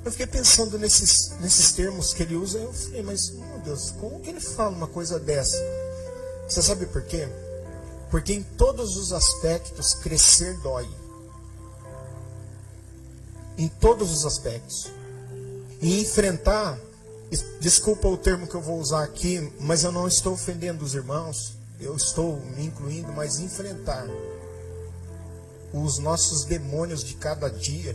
Eu 0.05 0.11
fiquei 0.11 0.27
pensando 0.27 0.79
nesses, 0.79 1.33
nesses 1.41 1.73
termos 1.73 2.13
que 2.13 2.23
ele 2.23 2.37
usa, 2.37 2.59
eu 2.59 2.71
falei, 2.71 3.03
mas, 3.03 3.31
meu 3.31 3.61
Deus, 3.65 3.93
como 3.93 4.21
que 4.21 4.29
ele 4.29 4.41
fala 4.41 4.77
uma 4.77 4.87
coisa 4.87 5.19
dessa? 5.19 5.57
Você 6.47 6.61
sabe 6.61 6.85
por 6.85 7.01
quê? 7.01 7.27
Porque 8.17 8.33
em 8.33 8.43
todos 8.43 8.97
os 8.97 9.13
aspectos, 9.13 9.93
crescer 9.93 10.57
dói. 10.61 10.89
Em 13.59 13.69
todos 13.69 14.11
os 14.11 14.25
aspectos. 14.25 14.91
E 15.83 16.01
enfrentar, 16.01 16.81
desculpa 17.61 18.09
o 18.09 18.17
termo 18.17 18.47
que 18.47 18.55
eu 18.55 18.63
vou 18.63 18.81
usar 18.81 19.05
aqui, 19.05 19.53
mas 19.61 19.85
eu 19.85 19.93
não 19.93 20.09
estou 20.09 20.33
ofendendo 20.33 20.83
os 20.83 20.95
irmãos, 20.95 21.59
eu 21.79 21.95
estou 21.95 22.41
me 22.57 22.65
incluindo, 22.65 23.13
mas 23.13 23.39
enfrentar 23.39 24.09
os 25.71 25.99
nossos 25.99 26.47
demônios 26.47 27.05
de 27.05 27.17
cada 27.17 27.51
dia 27.51 27.95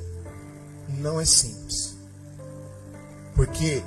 não 1.00 1.20
é 1.20 1.26
simples. 1.26 1.96
Porque 3.36 3.82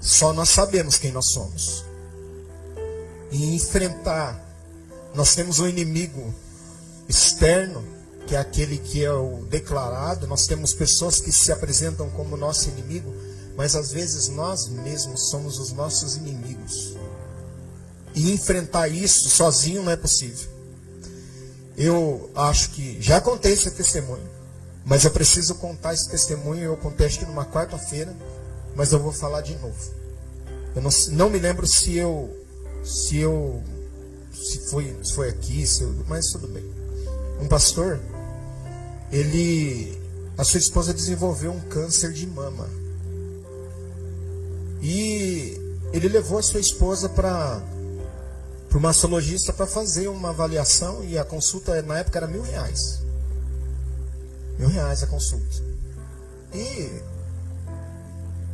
só 0.00 0.32
nós 0.32 0.48
sabemos 0.48 0.96
quem 0.96 1.12
nós 1.12 1.30
somos. 1.30 1.84
E 3.30 3.54
enfrentar, 3.54 4.48
nós 5.14 5.34
temos 5.34 5.58
um 5.58 5.68
inimigo 5.68 6.34
externo, 7.08 7.84
que 8.26 8.34
é 8.36 8.38
aquele 8.38 8.78
que 8.78 9.04
é 9.04 9.12
o 9.12 9.44
declarado, 9.50 10.26
nós 10.26 10.46
temos 10.46 10.72
pessoas 10.72 11.20
que 11.20 11.32
se 11.32 11.50
apresentam 11.50 12.08
como 12.10 12.36
nosso 12.36 12.68
inimigo, 12.68 13.12
mas 13.56 13.74
às 13.74 13.90
vezes 13.90 14.28
nós 14.28 14.68
mesmos 14.68 15.28
somos 15.28 15.58
os 15.58 15.72
nossos 15.72 16.16
inimigos. 16.16 16.96
E 18.14 18.32
enfrentar 18.32 18.88
isso 18.88 19.28
sozinho 19.28 19.82
não 19.82 19.92
é 19.92 19.96
possível. 19.96 20.48
Eu 21.76 22.30
acho 22.34 22.70
que 22.70 23.00
já 23.00 23.20
contei 23.20 23.52
esse 23.52 23.70
testemunho, 23.70 24.28
mas 24.84 25.04
eu 25.04 25.10
preciso 25.10 25.54
contar 25.56 25.94
esse 25.94 26.08
testemunho. 26.08 26.62
Eu 26.62 26.76
contei 26.76 27.06
acho 27.06 27.18
que 27.18 27.26
numa 27.26 27.44
quarta-feira, 27.44 28.14
mas 28.76 28.92
eu 28.92 28.98
vou 28.98 29.12
falar 29.12 29.40
de 29.40 29.56
novo. 29.56 29.76
Eu 30.74 30.82
não, 30.82 30.90
não 31.12 31.30
me 31.30 31.38
lembro 31.38 31.66
se 31.66 31.96
eu 31.96 32.36
se 32.84 33.18
eu 33.18 33.62
se 34.44 34.58
foi 34.70 34.96
se 35.02 35.14
foi 35.14 35.28
aqui, 35.28 35.66
se 35.66 35.84
mas 36.08 36.28
tudo 36.28 36.48
bem. 36.48 36.64
Um 37.40 37.48
pastor, 37.48 38.00
ele 39.12 39.98
a 40.36 40.44
sua 40.44 40.58
esposa 40.58 40.94
desenvolveu 40.94 41.52
um 41.52 41.60
câncer 41.60 42.12
de 42.12 42.26
mama. 42.26 42.68
E 44.82 45.60
ele 45.92 46.08
levou 46.08 46.38
a 46.38 46.42
sua 46.42 46.60
esposa 46.60 47.08
para 47.08 47.62
para 48.70 48.78
o 48.78 48.80
mastologista 48.80 49.52
para 49.52 49.66
fazer 49.66 50.06
uma 50.06 50.30
avaliação 50.30 51.04
e 51.04 51.18
a 51.18 51.24
consulta 51.24 51.82
na 51.82 51.98
época 51.98 52.18
era 52.18 52.28
mil 52.28 52.42
reais. 52.42 53.02
Mil 54.56 54.68
reais 54.68 55.02
a 55.02 55.08
consulta. 55.08 55.56
E 56.54 57.02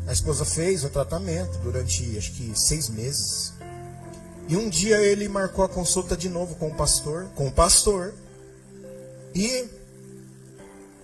a 0.06 0.12
esposa 0.12 0.44
fez 0.44 0.84
o 0.84 0.88
tratamento 0.88 1.58
durante 1.58 2.16
acho 2.16 2.32
que 2.32 2.52
seis 2.58 2.88
meses. 2.88 3.52
E 4.48 4.56
um 4.56 4.68
dia 4.68 4.98
ele 4.98 5.28
marcou 5.28 5.64
a 5.64 5.68
consulta 5.68 6.16
de 6.16 6.28
novo 6.28 6.54
com 6.54 6.68
o 6.68 6.74
pastor, 6.74 7.26
com 7.34 7.48
o 7.48 7.52
pastor. 7.52 8.14
E 9.34 9.46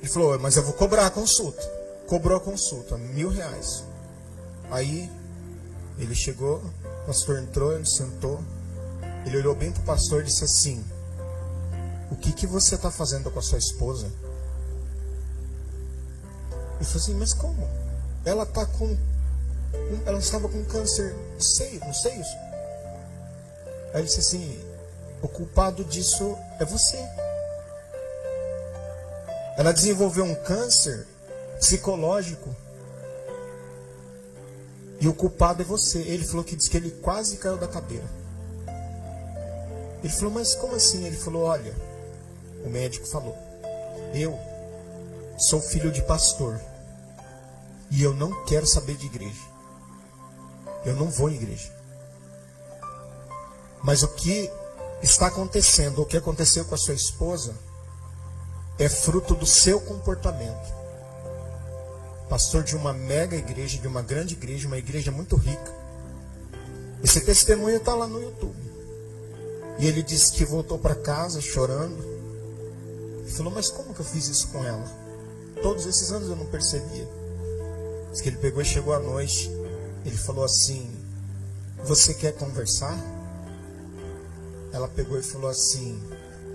ele 0.00 0.08
falou, 0.08 0.38
mas 0.38 0.56
eu 0.56 0.62
vou 0.62 0.72
cobrar 0.74 1.06
a 1.06 1.10
consulta. 1.10 1.62
Cobrou 2.06 2.36
a 2.36 2.40
consulta, 2.40 2.96
mil 2.96 3.30
reais. 3.30 3.84
Aí 4.70 5.10
ele 5.98 6.14
chegou, 6.14 6.62
o 7.02 7.06
pastor 7.06 7.38
entrou, 7.38 7.72
ele 7.72 7.86
sentou. 7.86 8.40
Ele 9.24 9.36
olhou 9.38 9.54
bem 9.54 9.70
para 9.70 9.82
o 9.82 9.84
pastor 9.86 10.22
e 10.22 10.24
disse 10.24 10.44
assim: 10.44 10.84
O 12.10 12.16
que, 12.16 12.32
que 12.32 12.46
você 12.46 12.74
está 12.74 12.90
fazendo 12.90 13.30
com 13.30 13.38
a 13.38 13.42
sua 13.42 13.58
esposa? 13.58 14.06
Ele 16.76 16.84
falou 16.84 17.02
assim: 17.02 17.14
Mas 17.14 17.32
como? 17.32 17.68
Ela 18.24 18.42
está 18.44 18.66
com. 18.66 18.96
Ela 20.04 20.18
estava 20.18 20.48
com 20.48 20.64
câncer 20.64 21.14
no 21.34 21.42
seio, 21.42 21.80
não 21.80 21.94
sei 21.94 22.14
isso. 22.16 22.36
Aí 23.92 24.00
ele 24.00 24.06
disse 24.06 24.20
assim: 24.20 24.60
O 25.22 25.28
culpado 25.28 25.84
disso 25.84 26.36
é 26.58 26.64
você. 26.64 26.98
Ela 29.56 29.72
desenvolveu 29.72 30.24
um 30.24 30.34
câncer 30.34 31.06
psicológico. 31.58 32.54
E 35.00 35.08
o 35.08 35.14
culpado 35.14 35.62
é 35.62 35.64
você. 35.64 35.98
Ele 35.98 36.24
falou 36.24 36.44
que 36.44 36.56
diz 36.56 36.68
que 36.68 36.76
ele 36.76 36.90
quase 36.90 37.36
caiu 37.36 37.58
da 37.58 37.68
cadeira. 37.68 38.22
Ele 40.02 40.12
falou, 40.12 40.32
mas 40.32 40.54
como 40.54 40.74
assim? 40.74 41.04
Ele 41.04 41.16
falou, 41.16 41.42
olha, 41.42 41.74
o 42.64 42.68
médico 42.68 43.06
falou, 43.06 43.36
eu 44.12 44.38
sou 45.38 45.60
filho 45.60 45.92
de 45.92 46.02
pastor 46.02 46.60
e 47.90 48.02
eu 48.02 48.12
não 48.12 48.44
quero 48.44 48.66
saber 48.66 48.96
de 48.96 49.06
igreja. 49.06 49.52
Eu 50.84 50.96
não 50.96 51.08
vou 51.08 51.30
em 51.30 51.34
igreja. 51.34 51.70
Mas 53.82 54.02
o 54.02 54.08
que 54.08 54.50
está 55.02 55.26
acontecendo, 55.26 56.02
o 56.02 56.06
que 56.06 56.16
aconteceu 56.16 56.64
com 56.64 56.74
a 56.74 56.78
sua 56.78 56.94
esposa, 56.94 57.54
é 58.78 58.88
fruto 58.88 59.34
do 59.34 59.46
seu 59.46 59.80
comportamento. 59.80 60.72
Pastor 62.28 62.62
de 62.62 62.76
uma 62.76 62.92
mega 62.92 63.36
igreja, 63.36 63.78
de 63.78 63.86
uma 63.86 64.02
grande 64.02 64.34
igreja, 64.34 64.66
uma 64.66 64.78
igreja 64.78 65.10
muito 65.10 65.36
rica. 65.36 65.72
Esse 67.02 67.20
testemunho 67.20 67.76
está 67.76 67.94
lá 67.94 68.06
no 68.06 68.22
YouTube. 68.22 68.56
E 69.78 69.86
ele 69.86 70.02
disse 70.02 70.32
que 70.32 70.44
voltou 70.44 70.78
para 70.78 70.94
casa 70.94 71.40
chorando. 71.40 72.02
Ele 73.20 73.30
falou, 73.32 73.52
mas 73.52 73.68
como 73.68 73.92
que 73.92 74.00
eu 74.00 74.04
fiz 74.04 74.28
isso 74.28 74.48
com 74.48 74.64
ela? 74.64 74.84
Todos 75.62 75.86
esses 75.86 76.10
anos 76.12 76.28
eu 76.28 76.36
não 76.36 76.46
percebia. 76.46 77.08
Diz 78.10 78.20
que 78.20 78.28
ele 78.28 78.36
pegou 78.36 78.62
e 78.62 78.64
chegou 78.64 78.94
à 78.94 78.98
noite. 78.98 79.50
Ele 80.04 80.16
falou 80.16 80.44
assim: 80.44 80.90
Você 81.84 82.14
quer 82.14 82.32
conversar? 82.32 82.96
Ela 84.72 84.88
pegou 84.88 85.18
e 85.18 85.22
falou 85.22 85.50
assim: 85.50 86.00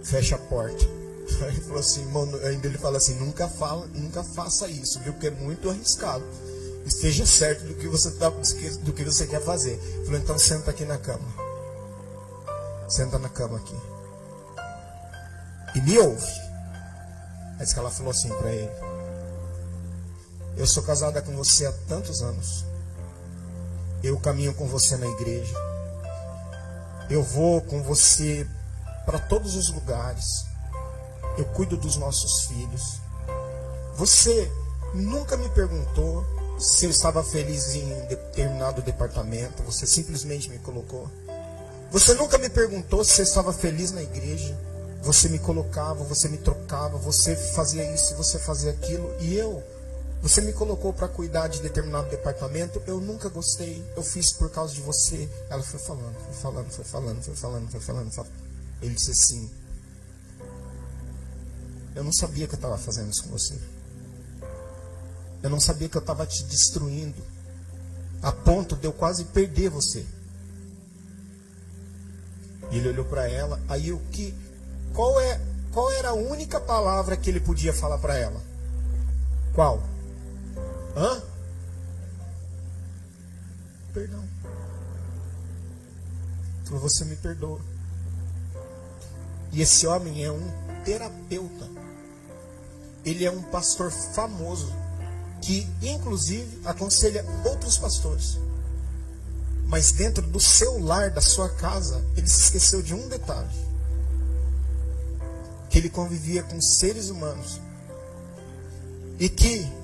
Fecha 0.03 0.35
a 0.35 0.39
porta. 0.39 0.85
Ele 1.47 1.61
falou 1.61 1.79
assim, 1.79 2.05
mano, 2.05 2.37
ainda 2.45 2.67
ele 2.67 2.77
fala 2.77 2.97
assim, 2.97 3.15
nunca 3.15 3.49
fala, 3.49 3.85
nunca 3.87 4.23
faça 4.23 4.67
isso, 4.67 4.99
viu? 5.01 5.11
Porque 5.11 5.27
é 5.27 5.31
muito 5.31 5.69
arriscado. 5.69 6.23
Esteja 6.85 7.25
certo 7.25 7.65
do 7.65 7.75
que 7.75 7.87
você 7.87 8.11
tá, 8.11 8.29
do 8.29 8.93
que 8.93 9.03
você 9.03 9.27
quer 9.27 9.41
fazer. 9.41 9.73
Ele 9.73 10.05
falou, 10.05 10.19
então 10.19 10.39
senta 10.39 10.71
aqui 10.71 10.85
na 10.85 10.97
cama. 10.97 11.27
Senta 12.87 13.19
na 13.19 13.27
cama 13.27 13.57
aqui. 13.57 13.75
E 15.75 15.81
me 15.81 15.97
ouve. 15.99 16.31
Aí 17.59 17.65
que 17.65 17.77
ela 17.77 17.91
falou 17.91 18.11
assim 18.11 18.29
para 18.29 18.51
ele: 18.51 18.71
Eu 20.55 20.65
sou 20.65 20.81
casada 20.83 21.21
com 21.21 21.35
você 21.35 21.65
há 21.65 21.73
tantos 21.89 22.21
anos. 22.21 22.63
Eu 24.01 24.17
caminho 24.19 24.53
com 24.53 24.67
você 24.67 24.95
na 24.95 25.07
igreja. 25.07 25.53
Eu 27.09 27.23
vou 27.23 27.61
com 27.61 27.81
você 27.81 28.45
para 29.05 29.17
todos 29.17 29.55
os 29.55 29.69
lugares. 29.69 30.45
Eu 31.37 31.45
cuido 31.45 31.77
dos 31.77 31.95
nossos 31.95 32.45
filhos. 32.45 32.99
Você 33.95 34.51
nunca 34.93 35.37
me 35.37 35.47
perguntou 35.49 36.25
se 36.59 36.85
eu 36.85 36.89
estava 36.89 37.23
feliz 37.23 37.75
em 37.75 37.87
determinado 38.07 38.81
departamento. 38.81 39.63
Você 39.63 39.87
simplesmente 39.87 40.49
me 40.49 40.59
colocou. 40.59 41.09
Você 41.91 42.13
nunca 42.13 42.37
me 42.37 42.49
perguntou 42.49 43.03
se 43.05 43.21
eu 43.21 43.23
estava 43.23 43.53
feliz 43.53 43.91
na 43.91 44.01
igreja. 44.01 44.57
Você 45.01 45.29
me 45.29 45.39
colocava, 45.39 46.03
você 46.03 46.27
me 46.27 46.37
trocava, 46.37 46.97
você 46.97 47.35
fazia 47.35 47.89
isso, 47.93 48.15
você 48.15 48.37
fazia 48.37 48.71
aquilo. 48.71 49.15
E 49.21 49.35
eu, 49.35 49.63
você 50.21 50.41
me 50.41 50.51
colocou 50.51 50.91
para 50.93 51.07
cuidar 51.07 51.47
de 51.47 51.61
determinado 51.61 52.09
departamento. 52.09 52.81
Eu 52.87 52.99
nunca 52.99 53.29
gostei. 53.29 53.83
Eu 53.95 54.03
fiz 54.03 54.31
por 54.33 54.49
causa 54.49 54.73
de 54.73 54.81
você. 54.81 55.29
Ela 55.49 55.63
foi 55.63 55.79
falando, 55.79 56.15
foi 56.15 56.33
falando, 56.33 56.69
foi 56.71 56.85
falando, 56.85 57.23
foi 57.23 57.35
falando, 57.35 57.69
foi 57.69 57.79
falando. 57.79 58.11
Foi 58.11 58.23
falando. 58.23 58.33
Ele 58.81 58.95
disse 58.95 59.11
assim: 59.11 59.49
Eu 61.95 62.03
não 62.03 62.13
sabia 62.13 62.47
que 62.47 62.53
eu 62.53 62.57
estava 62.57 62.77
fazendo 62.77 63.11
isso 63.11 63.23
com 63.23 63.29
você. 63.29 63.57
Eu 65.43 65.49
não 65.49 65.59
sabia 65.59 65.87
que 65.87 65.97
eu 65.97 66.01
estava 66.01 66.25
te 66.25 66.43
destruindo. 66.43 67.21
A 68.21 68.31
ponto 68.31 68.75
de 68.75 68.85
eu 68.85 68.93
quase 68.93 69.25
perder 69.25 69.69
você. 69.69 70.05
E 72.71 72.77
ele 72.77 72.89
olhou 72.89 73.05
para 73.05 73.29
ela, 73.29 73.61
aí 73.69 73.93
o 73.93 73.99
que 74.11 74.35
qual 74.93 75.21
é 75.21 75.39
qual 75.71 75.91
era 75.91 76.09
a 76.09 76.13
única 76.13 76.59
palavra 76.59 77.15
que 77.15 77.29
ele 77.29 77.39
podia 77.39 77.71
falar 77.71 77.99
para 77.99 78.17
ela? 78.17 78.41
Qual? 79.53 79.81
Hã? 80.97 81.21
Perdão. 83.93 84.23
Então 86.63 86.79
você 86.79 87.05
me 87.05 87.15
perdoa. 87.15 87.61
E 89.51 89.61
esse 89.61 89.85
homem 89.85 90.25
é 90.25 90.31
um 90.31 90.51
terapeuta. 90.83 91.69
Ele 93.05 93.23
é 93.23 93.31
um 93.31 93.43
pastor 93.43 93.91
famoso 93.91 94.73
que, 95.39 95.67
inclusive, 95.83 96.59
aconselha 96.65 97.23
outros 97.45 97.77
pastores. 97.77 98.39
Mas 99.67 99.91
dentro 99.91 100.25
do 100.25 100.39
seu 100.39 100.79
lar, 100.83 101.11
da 101.11 101.21
sua 101.21 101.49
casa, 101.49 102.03
ele 102.15 102.27
se 102.27 102.41
esqueceu 102.41 102.81
de 102.81 102.95
um 102.95 103.07
detalhe: 103.07 103.49
que 105.69 105.77
ele 105.77 105.89
convivia 105.89 106.41
com 106.41 106.59
seres 106.59 107.09
humanos 107.09 107.61
e 109.19 109.29
que 109.29 109.76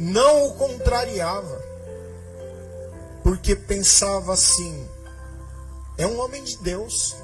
não 0.00 0.46
o 0.46 0.54
contrariava, 0.54 1.62
porque 3.22 3.54
pensava 3.54 4.32
assim: 4.32 4.88
é 5.98 6.06
um 6.06 6.18
homem 6.18 6.42
de 6.42 6.56
Deus. 6.56 7.16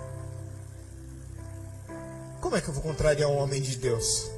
Como 2.39 2.55
é 2.55 2.61
que 2.61 2.69
eu 2.69 2.75
vou 2.75 2.83
contrariar 2.83 3.31
um 3.31 3.39
homem 3.39 3.62
de 3.62 3.77
Deus? 3.77 4.31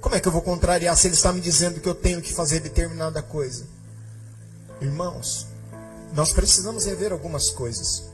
Como 0.00 0.14
é 0.14 0.20
que 0.20 0.28
eu 0.28 0.32
vou 0.32 0.40
contrariar 0.40 0.96
se 0.96 1.08
ele 1.08 1.14
está 1.14 1.32
me 1.32 1.40
dizendo 1.40 1.80
que 1.80 1.88
eu 1.88 1.94
tenho 1.94 2.22
que 2.22 2.32
fazer 2.32 2.60
determinada 2.60 3.20
coisa? 3.22 3.66
Irmãos, 4.80 5.46
nós 6.14 6.32
precisamos 6.32 6.86
rever 6.86 7.12
algumas 7.12 7.50
coisas. 7.50 8.04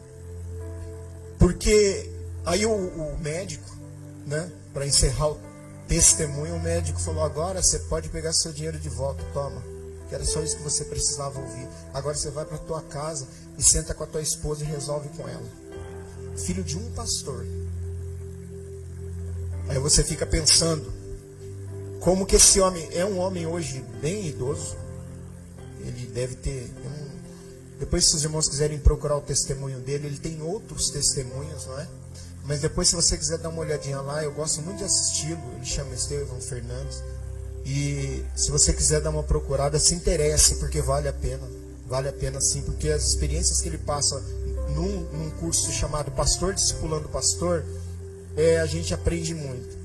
Porque 1.39 2.11
aí 2.45 2.65
o, 2.65 2.73
o 2.73 3.19
médico, 3.19 3.71
né, 4.27 4.51
para 4.73 4.87
encerrar 4.87 5.29
o 5.29 5.48
testemunho, 5.89 6.55
o 6.55 6.61
médico 6.61 7.01
falou: 7.01 7.25
agora 7.25 7.63
você 7.63 7.79
pode 7.81 8.09
pegar 8.11 8.33
seu 8.33 8.53
dinheiro 8.53 8.79
de 8.79 8.89
volta, 8.89 9.25
toma. 9.33 9.63
Que 10.09 10.15
era 10.15 10.25
só 10.25 10.41
isso 10.43 10.57
que 10.57 10.63
você 10.63 10.85
precisava 10.85 11.39
ouvir. 11.39 11.69
Agora 11.93 12.17
você 12.17 12.31
vai 12.31 12.45
para 12.45 12.59
tua 12.59 12.83
casa 12.83 13.27
e 13.59 13.63
senta 13.63 13.93
com 13.93 14.05
a 14.05 14.07
tua 14.07 14.23
esposa 14.23 14.63
e 14.63 14.67
resolve 14.67 15.09
com 15.11 15.29
ela. 15.29 15.47
Filho 16.37 16.63
de 16.63 16.79
um 16.79 16.91
pastor. 16.93 17.45
Aí 19.69 19.79
você 19.79 20.03
fica 20.03 20.25
pensando, 20.25 20.91
como 22.01 22.25
que 22.25 22.37
esse 22.37 22.59
homem 22.61 22.89
é 22.93 23.05
um 23.05 23.19
homem 23.19 23.47
hoje 23.47 23.85
bem 24.01 24.29
idoso. 24.29 24.77
Ele 25.81 26.07
deve 26.07 26.37
ter. 26.37 26.71
Depois, 27.79 28.07
se 28.07 28.17
os 28.17 28.25
irmãos 28.25 28.49
quiserem 28.49 28.79
procurar 28.79 29.17
o 29.17 29.21
testemunho 29.21 29.79
dele, 29.79 30.07
ele 30.07 30.19
tem 30.19 30.43
outros 30.43 30.91
testemunhos, 30.91 31.67
não 31.67 31.79
é? 31.79 31.89
Mas 32.49 32.61
depois, 32.61 32.89
se 32.89 32.97
você 32.97 33.19
quiser 33.19 33.37
dar 33.37 33.51
uma 33.51 33.61
olhadinha 33.61 34.01
lá, 34.01 34.25
eu 34.25 34.33
gosto 34.33 34.63
muito 34.63 34.79
de 34.79 34.85
assisti-lo. 34.85 35.39
Ele 35.57 35.67
chama 35.67 35.95
Estevam 35.95 36.41
Fernandes. 36.41 37.03
E 37.63 38.25
se 38.35 38.51
você 38.51 38.73
quiser 38.73 39.03
dar 39.03 39.11
uma 39.11 39.23
procurada, 39.23 39.79
se 39.79 39.95
interesse, 39.95 40.55
porque 40.55 40.81
vale 40.81 41.09
a 41.09 41.13
pena. 41.13 41.47
Vale 41.87 42.09
a 42.09 42.13
pena 42.13 42.41
sim, 42.41 42.63
porque 42.63 42.89
as 42.89 43.05
experiências 43.05 43.61
que 43.61 43.69
ele 43.69 43.77
passa 43.77 44.19
num, 44.75 45.01
num 45.13 45.31
curso 45.33 45.71
chamado 45.71 46.11
Pastor 46.11 46.55
Discipulando 46.55 47.09
Pastor, 47.11 47.65
é, 48.35 48.61
a 48.61 48.67
gente 48.67 48.95
aprende 48.95 49.35
muito. 49.35 49.77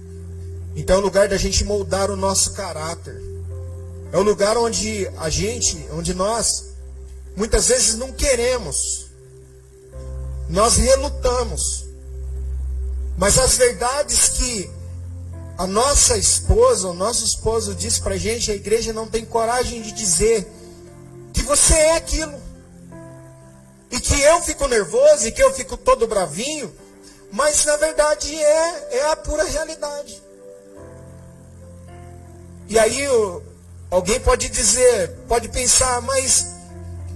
Então 0.74 0.96
é 0.96 1.00
o 1.00 1.02
lugar 1.02 1.28
da 1.28 1.38
gente 1.38 1.66
moldar 1.66 2.10
o 2.10 2.16
nosso 2.16 2.54
caráter. 2.54 3.22
É 4.14 4.18
o 4.18 4.24
lugar 4.24 4.58
onde 4.58 5.06
a 5.18 5.30
gente, 5.30 5.86
onde 5.92 6.14
nós, 6.14 6.66
muitas 7.36 7.68
vezes 7.68 7.96
não 7.96 8.14
queremos. 8.14 9.08
Nós 10.50 10.78
relutamos. 10.78 11.93
Mas 13.18 13.38
as 13.38 13.58
verdades 13.58 14.30
que 14.30 14.70
a 15.58 15.68
nossa 15.68 16.18
esposa, 16.18 16.88
o 16.88 16.94
nosso 16.94 17.24
esposo 17.24 17.76
diz 17.76 18.00
pra 18.00 18.18
gente, 18.18 18.52
a 18.52 18.56
igreja 18.56 18.92
não 18.92 19.08
tem 19.08 19.24
coragem 19.24 19.82
de 19.82 19.92
dizer 19.92 20.52
que 21.32 21.44
você 21.44 21.74
é 21.76 21.98
aquilo. 21.98 22.42
E 23.92 24.00
que 24.00 24.20
eu 24.20 24.42
fico 24.42 24.68
nervoso 24.68 25.28
e 25.28 25.32
que 25.32 25.44
eu 25.44 25.54
fico 25.54 25.78
todo 25.78 26.08
bravinho, 26.08 26.74
mas 27.32 27.64
na 27.66 27.78
verdade 27.78 28.36
é, 28.36 28.98
é 28.98 29.12
a 29.12 29.16
pura 29.16 29.44
realidade. 29.44 30.22
E 32.68 32.80
aí 32.80 33.06
alguém 33.92 34.20
pode 34.20 34.50
dizer, 34.50 35.12
pode 35.28 35.50
pensar, 35.50 36.02
mas 36.02 36.48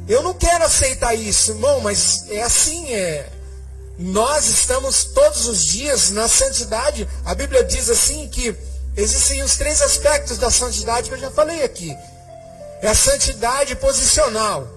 eu 0.08 0.22
não 0.22 0.36
quero 0.36 0.64
aceitar 0.64 1.16
isso, 1.16 1.52
irmão, 1.52 1.82
mas 1.82 2.30
é 2.30 2.44
assim, 2.44 2.94
é. 2.94 3.37
Nós 3.98 4.46
estamos 4.48 5.06
todos 5.06 5.48
os 5.48 5.64
dias 5.66 6.12
na 6.12 6.28
santidade. 6.28 7.10
A 7.26 7.34
Bíblia 7.34 7.64
diz 7.64 7.90
assim 7.90 8.28
que 8.28 8.56
existem 8.96 9.42
os 9.42 9.56
três 9.58 9.82
aspectos 9.82 10.38
da 10.38 10.52
santidade 10.52 11.10
que 11.10 11.16
eu 11.16 11.20
já 11.20 11.32
falei 11.32 11.64
aqui. 11.64 11.96
É 12.82 12.90
a 12.90 12.96
santidade 12.96 13.76
posicional. 13.78 14.68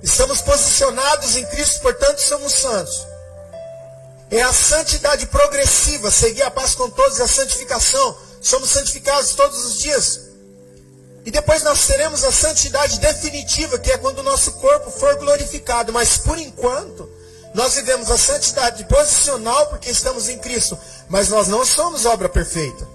Estamos 0.00 0.40
posicionados 0.42 1.34
em 1.34 1.44
Cristo, 1.46 1.80
portanto 1.80 2.20
somos 2.20 2.52
santos. 2.52 3.04
É 4.30 4.42
a 4.42 4.52
santidade 4.52 5.26
progressiva, 5.26 6.10
seguir 6.10 6.42
a 6.42 6.50
paz 6.50 6.74
com 6.74 6.88
todos, 6.90 7.20
a 7.20 7.26
santificação. 7.26 8.16
Somos 8.40 8.70
santificados 8.70 9.34
todos 9.34 9.64
os 9.64 9.78
dias. 9.78 10.20
E 11.24 11.30
depois 11.30 11.62
nós 11.62 11.86
teremos 11.86 12.22
a 12.22 12.30
santidade 12.30 13.00
definitiva, 13.00 13.78
que 13.78 13.90
é 13.90 13.98
quando 13.98 14.18
o 14.18 14.22
nosso 14.22 14.52
corpo 14.52 14.90
for 14.90 15.16
glorificado. 15.16 15.92
Mas 15.92 16.18
por 16.18 16.38
enquanto, 16.38 17.10
nós 17.54 17.74
vivemos 17.74 18.10
a 18.10 18.18
santidade 18.18 18.84
posicional 18.84 19.68
porque 19.68 19.88
estamos 19.88 20.28
em 20.28 20.38
Cristo. 20.38 20.76
Mas 21.08 21.28
nós 21.28 21.46
não 21.46 21.64
somos 21.64 22.04
obra 22.04 22.28
perfeita. 22.28 22.86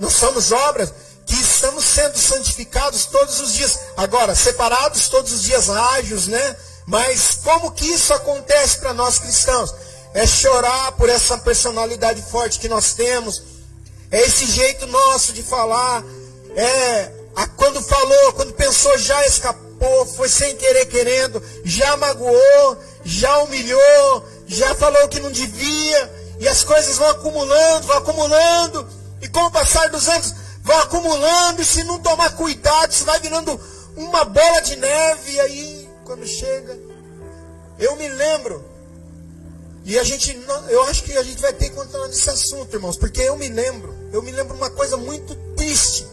Nós 0.00 0.14
somos 0.14 0.50
obras 0.50 0.92
que 1.26 1.34
estamos 1.34 1.84
sendo 1.84 2.18
santificados 2.18 3.04
todos 3.04 3.40
os 3.40 3.52
dias. 3.52 3.78
Agora, 3.96 4.34
separados 4.34 5.08
todos 5.10 5.32
os 5.32 5.42
dias 5.42 5.68
ágios, 5.68 6.26
né? 6.26 6.56
Mas 6.86 7.38
como 7.44 7.70
que 7.72 7.86
isso 7.86 8.12
acontece 8.14 8.78
para 8.78 8.94
nós 8.94 9.18
cristãos? 9.18 9.74
É 10.14 10.26
chorar 10.26 10.92
por 10.92 11.10
essa 11.10 11.36
personalidade 11.38 12.22
forte 12.22 12.58
que 12.58 12.68
nós 12.68 12.94
temos. 12.94 13.42
É 14.10 14.22
esse 14.22 14.46
jeito 14.46 14.86
nosso 14.86 15.32
de 15.34 15.42
falar. 15.42 16.02
É 16.56 17.10
a, 17.36 17.46
quando 17.48 17.82
falou, 17.82 18.32
quando 18.34 18.52
pensou, 18.52 18.96
já 18.96 19.26
escapou, 19.26 19.63
foi 20.16 20.28
sem 20.28 20.56
querer 20.56 20.86
querendo, 20.86 21.42
já 21.64 21.96
magoou, 21.96 22.78
já 23.04 23.38
humilhou, 23.42 24.28
já 24.46 24.74
falou 24.74 25.08
que 25.08 25.20
não 25.20 25.30
devia. 25.30 26.24
E 26.40 26.48
as 26.48 26.64
coisas 26.64 26.96
vão 26.96 27.08
acumulando, 27.08 27.86
vão 27.86 27.96
acumulando. 27.98 28.88
E 29.22 29.28
com 29.28 29.40
o 29.40 29.50
passar 29.50 29.88
dos 29.88 30.08
anos, 30.08 30.34
vão 30.62 30.78
acumulando. 30.78 31.62
E 31.62 31.64
se 31.64 31.84
não 31.84 31.98
tomar 31.98 32.30
cuidado, 32.36 32.92
isso 32.92 33.04
vai 33.04 33.20
virando 33.20 33.58
uma 33.96 34.24
bola 34.24 34.60
de 34.60 34.76
neve. 34.76 35.32
E 35.32 35.40
aí 35.40 35.88
quando 36.04 36.26
chega. 36.26 36.78
Eu 37.78 37.96
me 37.96 38.08
lembro. 38.08 38.64
E 39.84 39.98
a 39.98 40.04
gente, 40.04 40.38
eu 40.70 40.82
acho 40.84 41.02
que 41.02 41.12
a 41.12 41.22
gente 41.22 41.42
vai 41.42 41.52
ter 41.52 41.68
que 41.68 41.76
continuar 41.76 42.08
nesse 42.08 42.30
assunto, 42.30 42.74
irmãos, 42.74 42.96
porque 42.96 43.20
eu 43.20 43.36
me 43.36 43.48
lembro. 43.48 43.94
Eu 44.12 44.22
me 44.22 44.30
lembro 44.30 44.56
uma 44.56 44.70
coisa 44.70 44.96
muito 44.96 45.34
triste. 45.56 46.06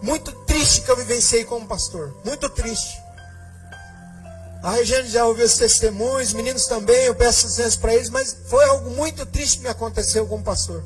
Muito 0.00 0.32
triste 0.46 0.82
que 0.82 0.90
eu 0.90 0.96
vivenciei 0.96 1.44
como 1.44 1.66
pastor. 1.66 2.14
Muito 2.24 2.48
triste. 2.48 3.00
A 4.62 4.72
Regiane 4.72 5.08
já 5.08 5.24
ouviu 5.24 5.44
os 5.44 5.56
testemunhos, 5.56 6.28
os 6.28 6.34
meninos 6.34 6.66
também, 6.66 7.04
eu 7.04 7.14
peço 7.14 7.46
licença 7.46 7.78
para 7.78 7.94
eles, 7.94 8.10
mas 8.10 8.36
foi 8.48 8.64
algo 8.64 8.90
muito 8.90 9.24
triste 9.24 9.58
que 9.58 9.62
me 9.62 9.68
aconteceu 9.68 10.26
como 10.26 10.42
pastor. 10.42 10.82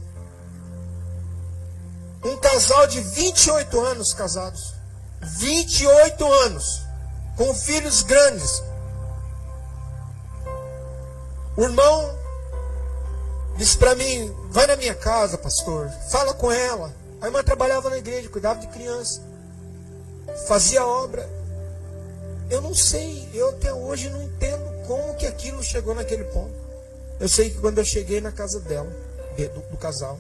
Um 2.23 2.37
casal 2.37 2.87
de 2.87 3.01
28 3.01 3.81
anos 3.81 4.13
casados. 4.13 4.75
28 5.23 6.33
anos 6.45 6.83
com 7.37 7.55
filhos 7.55 8.03
grandes. 8.03 8.63
O 11.57 11.63
irmão 11.63 12.19
disse 13.57 13.77
para 13.77 13.95
mim: 13.95 14.35
vai 14.51 14.67
na 14.67 14.77
minha 14.77 14.95
casa, 14.95 15.39
pastor, 15.39 15.91
fala 16.11 16.35
com 16.35 16.51
ela. 16.51 16.95
A 17.23 17.27
irmã 17.27 17.41
trabalhava 17.45 17.89
na 17.89 17.99
igreja, 17.99 18.29
cuidava 18.29 18.59
de 18.59 18.67
criança, 18.67 19.23
fazia 20.49 20.85
obra. 20.85 21.31
Eu 22.51 22.61
não 22.61 22.75
sei, 22.75 23.29
eu 23.33 23.51
até 23.51 23.73
hoje 23.73 24.11
não 24.11 24.21
entendo 24.25 24.87
como 24.89 25.15
que 25.15 25.25
aquilo 25.25 25.63
chegou 25.63 25.95
naquele 25.95 26.25
ponto. 26.25 26.53
Eu 27.21 27.29
sei 27.29 27.51
que 27.51 27.61
quando 27.61 27.79
eu 27.79 27.85
cheguei 27.85 28.21
na 28.21 28.33
casa 28.33 28.59
dela, 28.59 28.91
do, 29.37 29.71
do 29.71 29.77
casal, 29.77 30.19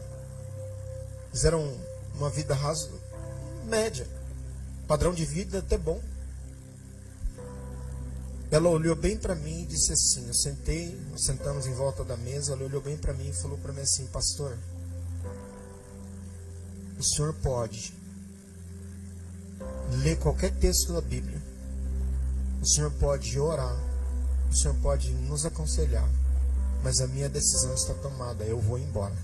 fizeram 1.32 1.76
uma 2.14 2.30
vida 2.30 2.54
rasa, 2.54 2.88
média, 3.64 4.06
padrão 4.86 5.12
de 5.12 5.24
vida 5.24 5.58
até 5.58 5.76
bom. 5.76 6.00
Ela 8.48 8.68
olhou 8.68 8.94
bem 8.94 9.16
para 9.16 9.34
mim 9.34 9.62
e 9.62 9.66
disse 9.66 9.92
assim: 9.92 10.28
Eu 10.28 10.34
sentei, 10.34 10.96
nós 11.10 11.24
sentamos 11.24 11.66
em 11.66 11.72
volta 11.72 12.04
da 12.04 12.16
mesa. 12.16 12.52
Ela 12.52 12.64
olhou 12.64 12.80
bem 12.80 12.96
para 12.96 13.12
mim 13.12 13.30
e 13.30 13.32
falou 13.32 13.58
para 13.58 13.72
mim 13.72 13.80
assim: 13.80 14.06
Pastor, 14.06 14.56
o 17.02 17.04
senhor 17.04 17.34
pode 17.34 17.92
ler 19.90 20.16
qualquer 20.20 20.52
texto 20.52 20.92
da 20.92 21.00
Bíblia, 21.00 21.42
o 22.60 22.64
senhor 22.64 22.92
pode 22.92 23.40
orar, 23.40 23.76
o 24.48 24.54
senhor 24.54 24.76
pode 24.76 25.10
nos 25.10 25.44
aconselhar, 25.44 26.08
mas 26.84 27.00
a 27.00 27.08
minha 27.08 27.28
decisão 27.28 27.74
está 27.74 27.92
tomada, 27.94 28.44
eu 28.44 28.60
vou 28.60 28.78
embora. 28.78 29.16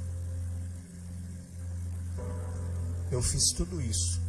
Eu 3.12 3.22
fiz 3.22 3.52
tudo 3.52 3.80
isso. 3.80 4.20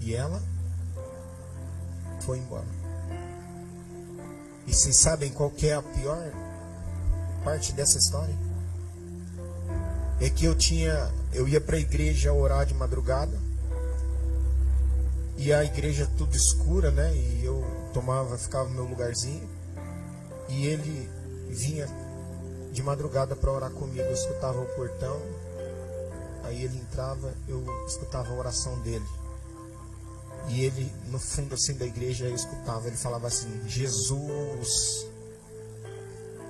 E 0.00 0.14
ela 0.14 0.40
foi 2.20 2.38
embora. 2.38 2.68
E 4.68 4.72
vocês 4.72 4.96
sabem 4.96 5.32
qual 5.32 5.52
é 5.62 5.74
a 5.74 5.82
pior 5.82 6.32
parte 7.44 7.72
dessa 7.72 7.98
história? 7.98 8.45
É 10.20 10.30
que 10.30 10.44
eu 10.44 10.54
tinha, 10.54 11.12
eu 11.32 11.46
ia 11.46 11.60
para 11.60 11.76
a 11.76 11.80
igreja 11.80 12.32
orar 12.32 12.64
de 12.64 12.74
madrugada. 12.74 13.38
E 15.36 15.52
a 15.52 15.64
igreja 15.64 16.10
tudo 16.16 16.34
escura, 16.34 16.90
né? 16.90 17.14
E 17.14 17.44
eu 17.44 17.62
tomava, 17.92 18.38
ficava 18.38 18.68
no 18.68 18.74
meu 18.74 18.84
lugarzinho. 18.84 19.48
E 20.48 20.66
ele 20.66 21.08
vinha 21.50 21.86
de 22.72 22.82
madrugada 22.82 23.34
para 23.34 23.50
orar 23.50 23.70
comigo, 23.70 24.00
eu 24.00 24.12
escutava 24.12 24.60
o 24.60 24.66
portão. 24.74 25.20
Aí 26.44 26.64
ele 26.64 26.78
entrava, 26.78 27.34
eu 27.48 27.64
escutava 27.86 28.28
a 28.28 28.36
oração 28.36 28.78
dele. 28.80 29.06
E 30.48 30.62
ele, 30.62 30.92
no 31.06 31.18
fundo 31.18 31.54
assim 31.54 31.74
da 31.74 31.84
igreja, 31.84 32.26
eu 32.26 32.34
escutava, 32.34 32.86
ele 32.86 32.96
falava 32.96 33.26
assim: 33.26 33.48
Jesus, 33.66 35.06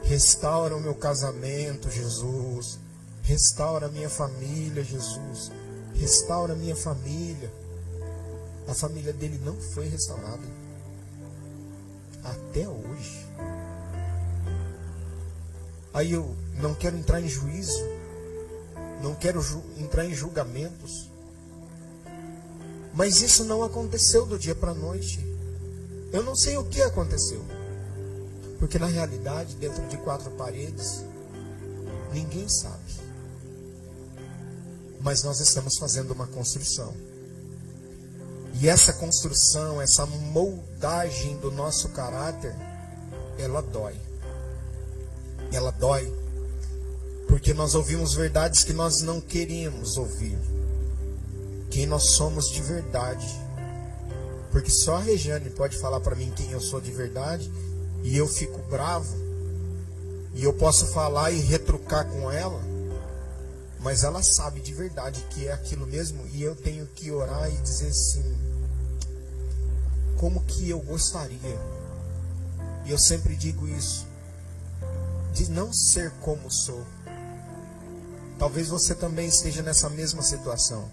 restaura 0.03 0.77
o 0.77 0.81
meu 0.81 0.95
casamento, 0.95 1.91
Jesus. 1.91 2.79
Restaura 3.27 3.89
minha 3.89 4.09
família, 4.09 4.85
Jesus. 4.85 5.51
Restaura 5.97 6.55
minha 6.55 6.77
família. 6.77 7.53
A 8.69 8.73
família 8.73 9.13
dele 9.13 9.41
não 9.45 9.57
foi 9.61 9.89
restaurada. 9.89 10.47
Até 12.23 12.69
hoje. 12.69 13.27
Aí 15.93 16.13
eu 16.13 16.37
não 16.61 16.73
quero 16.73 16.97
entrar 16.97 17.21
em 17.21 17.29
juízo. 17.29 17.85
Não 19.03 19.17
quero 19.17 19.41
entrar 19.77 20.05
em 20.05 20.15
julgamentos. 20.15 21.11
Mas 22.95 23.21
isso 23.23 23.45
não 23.45 23.65
aconteceu 23.65 24.25
do 24.25 24.39
dia 24.39 24.55
para 24.55 24.71
a 24.71 24.75
noite. 24.75 25.19
Eu 26.13 26.23
não 26.23 26.37
sei 26.37 26.57
o 26.57 26.65
que 26.65 26.81
aconteceu. 26.81 27.45
Porque 28.61 28.79
na 28.79 28.87
realidade, 28.87 29.57
dentro 29.57 29.85
de 29.89 29.97
quatro 29.97 30.31
paredes, 30.31 31.05
ninguém 32.13 32.49
sabe. 32.49 33.06
Mas 35.07 35.23
nós 35.23 35.39
estamos 35.39 35.79
fazendo 35.79 36.11
uma 36.11 36.27
construção. 36.27 36.93
E 38.61 38.69
essa 38.69 38.93
construção, 38.93 39.81
essa 39.81 40.05
moldagem 40.05 41.37
do 41.37 41.49
nosso 41.53 41.91
caráter, 41.91 42.53
ela 43.39 43.63
dói. 43.63 43.95
Ela 45.53 45.71
dói. 45.71 46.13
Porque 47.29 47.55
nós 47.55 47.77
ouvimos 47.77 48.15
verdades 48.15 48.65
que 48.65 48.73
nós 48.73 49.01
não 49.01 49.21
queríamos 49.21 49.97
ouvir 49.97 50.37
quem 51.71 51.87
nós 51.87 52.03
somos 52.17 52.51
de 52.51 52.61
verdade. 52.61 53.29
Porque 54.51 54.73
só 54.73 54.97
a 54.97 55.03
Regiane 55.03 55.51
pode 55.51 55.79
falar 55.79 56.01
para 56.01 56.17
mim 56.17 56.33
quem 56.35 56.51
eu 56.51 56.61
sou 56.61 56.81
de 56.81 56.91
verdade 56.91 57.49
e 58.03 58.17
eu 58.17 58.27
fico 58.27 58.59
bravo. 58.69 59.15
E 60.35 60.43
eu 60.43 60.53
posso 60.53 60.87
falar 60.87 61.31
e 61.31 61.39
retrucar 61.39 62.11
com 62.11 62.29
ela, 62.29 62.61
mas 63.87 64.03
ela 64.03 64.21
sabe 64.21 64.61
de 64.61 64.75
verdade 64.75 65.25
que 65.31 65.47
é 65.47 65.53
aquilo 65.53 65.87
mesmo 65.87 66.27
e 66.33 66.43
eu 66.43 66.57
tenho 66.57 66.89
que 66.89 67.09
orar 67.13 67.49
e 67.49 67.57
dizer 67.59 67.87
assim: 67.87 68.37
como 70.17 70.43
que 70.43 70.69
eu 70.69 70.81
gostaria. 70.81 71.57
E 72.85 72.91
eu 72.91 72.99
sempre 72.99 73.37
digo 73.37 73.69
isso, 73.69 74.05
de 75.33 75.49
não 75.53 75.73
ser 75.73 76.11
como 76.21 76.51
sou. 76.51 76.85
Talvez 78.41 78.67
você 78.67 78.93
também 78.93 79.29
esteja 79.29 79.63
nessa 79.63 79.89
mesma 79.89 80.21
situação. 80.21 80.91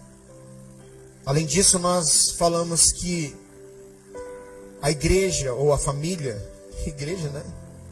Além 1.26 1.46
disso, 1.46 1.80
nós 1.80 2.30
falamos 2.30 2.92
que 2.92 3.36
a 4.80 4.92
igreja 4.92 5.52
ou 5.52 5.72
a 5.72 5.78
família, 5.78 6.40
igreja, 6.86 7.28
né? 7.30 7.42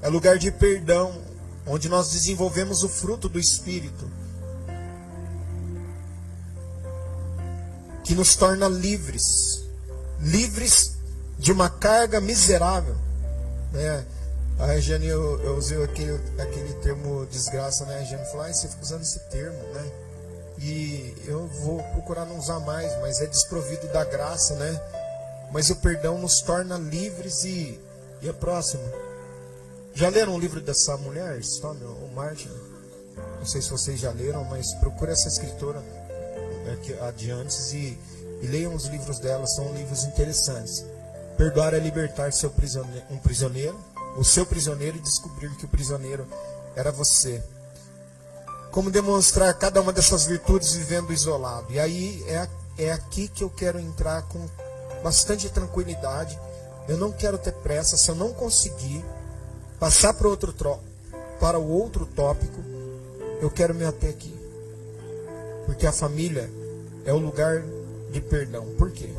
É 0.00 0.08
lugar 0.08 0.38
de 0.38 0.52
perdão, 0.52 1.20
onde 1.66 1.88
nós 1.88 2.12
desenvolvemos 2.12 2.84
o 2.84 2.88
fruto 2.88 3.28
do 3.28 3.40
Espírito, 3.40 4.21
que 8.04 8.14
nos 8.14 8.34
torna 8.36 8.68
livres, 8.68 9.64
livres 10.20 10.92
de 11.38 11.52
uma 11.52 11.68
carga 11.68 12.20
miserável, 12.20 12.96
né? 13.72 14.04
A 14.58 14.66
Regiane, 14.66 15.06
eu, 15.06 15.40
eu 15.42 15.56
usei 15.56 15.82
aquele, 15.82 16.20
aquele 16.38 16.72
termo 16.74 17.26
desgraça, 17.26 17.84
né? 17.86 17.96
A 17.96 17.98
Regiane 18.00 18.24
falou, 18.26 18.46
ah, 18.46 18.52
você 18.52 18.68
fica 18.68 18.82
usando 18.82 19.02
esse 19.02 19.18
termo, 19.30 19.58
né? 19.74 19.90
E 20.58 21.14
eu 21.26 21.46
vou 21.48 21.82
procurar 21.94 22.24
não 22.24 22.38
usar 22.38 22.60
mais, 22.60 22.92
mas 23.00 23.20
é 23.20 23.26
desprovido 23.26 23.88
da 23.88 24.04
graça, 24.04 24.54
né? 24.54 24.80
Mas 25.50 25.70
o 25.70 25.76
perdão 25.76 26.18
nos 26.18 26.40
torna 26.40 26.78
livres 26.78 27.44
e, 27.44 27.80
e 28.20 28.28
a 28.28 28.32
próxima. 28.32 28.84
Já 29.94 30.08
leram 30.08 30.34
o 30.34 30.38
livro 30.38 30.60
dessa 30.60 30.96
mulher, 30.96 31.38
Stormy, 31.40 31.84
o 31.84 32.08
Martin? 32.14 32.50
Não 33.38 33.46
sei 33.46 33.60
se 33.60 33.70
vocês 33.70 33.98
já 33.98 34.10
leram, 34.10 34.44
mas 34.44 34.72
procure 34.74 35.10
essa 35.10 35.28
escritora 35.28 35.82
adiante 37.06 37.56
e, 37.76 37.98
e 38.42 38.46
leiam 38.46 38.74
os 38.74 38.86
livros 38.86 39.18
dela, 39.18 39.46
são 39.46 39.72
livros 39.74 40.04
interessantes. 40.04 40.84
Perdoar 41.36 41.74
é 41.74 41.78
libertar 41.78 42.32
seu 42.32 42.50
prisioneiro, 42.50 43.04
um 43.10 43.18
prisioneiro, 43.18 43.78
o 44.16 44.24
seu 44.24 44.44
prisioneiro 44.44 44.98
e 44.98 45.00
descobrir 45.00 45.50
que 45.56 45.64
o 45.64 45.68
prisioneiro 45.68 46.26
era 46.76 46.92
você 46.92 47.42
como 48.72 48.90
demonstrar 48.90 49.52
cada 49.54 49.80
uma 49.82 49.92
dessas 49.92 50.24
virtudes 50.24 50.72
vivendo 50.72 51.12
isolado. 51.12 51.66
E 51.70 51.78
aí 51.78 52.24
é, 52.26 52.48
é 52.78 52.92
aqui 52.92 53.28
que 53.28 53.44
eu 53.44 53.50
quero 53.50 53.78
entrar 53.78 54.22
com 54.22 54.48
bastante 55.04 55.48
tranquilidade. 55.50 56.38
Eu 56.88 56.96
não 56.96 57.12
quero 57.12 57.36
ter 57.36 57.52
pressa. 57.52 57.98
Se 57.98 58.10
eu 58.10 58.14
não 58.14 58.32
conseguir 58.32 59.04
passar 59.78 60.14
para, 60.14 60.26
outro, 60.26 60.54
para 61.38 61.58
o 61.58 61.68
outro 61.68 62.06
tópico, 62.06 62.60
eu 63.42 63.50
quero 63.50 63.74
me 63.74 63.84
ater 63.84 64.08
aqui. 64.08 64.41
Porque 65.66 65.86
a 65.86 65.92
família 65.92 66.50
é 67.04 67.12
o 67.12 67.18
lugar 67.18 67.62
de 68.10 68.20
perdão. 68.20 68.66
Por 68.76 68.90
quê? 68.90 69.10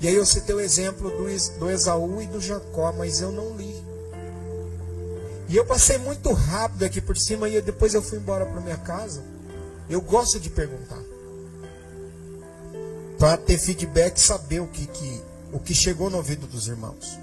E 0.00 0.06
aí 0.06 0.14
eu 0.14 0.24
citei 0.24 0.54
o 0.54 0.60
exemplo 0.60 1.10
do, 1.10 1.58
do 1.58 1.70
Esaú 1.70 2.22
e 2.22 2.26
do 2.26 2.40
Jacó, 2.40 2.92
mas 2.92 3.20
eu 3.20 3.32
não 3.32 3.56
li. 3.56 3.74
E 5.48 5.56
eu 5.56 5.64
passei 5.64 5.98
muito 5.98 6.30
rápido 6.32 6.84
aqui 6.84 7.00
por 7.00 7.16
cima 7.16 7.48
e 7.48 7.60
depois 7.60 7.94
eu 7.94 8.02
fui 8.02 8.18
embora 8.18 8.46
para 8.46 8.60
minha 8.60 8.76
casa. 8.76 9.22
Eu 9.88 10.00
gosto 10.00 10.38
de 10.38 10.50
perguntar. 10.50 11.02
Para 13.18 13.36
ter 13.38 13.58
feedback, 13.58 14.18
saber 14.18 14.60
o 14.60 14.68
que, 14.68 14.86
que, 14.86 15.20
o 15.52 15.58
que 15.58 15.74
chegou 15.74 16.10
no 16.10 16.18
ouvido 16.18 16.46
dos 16.46 16.68
irmãos. 16.68 17.18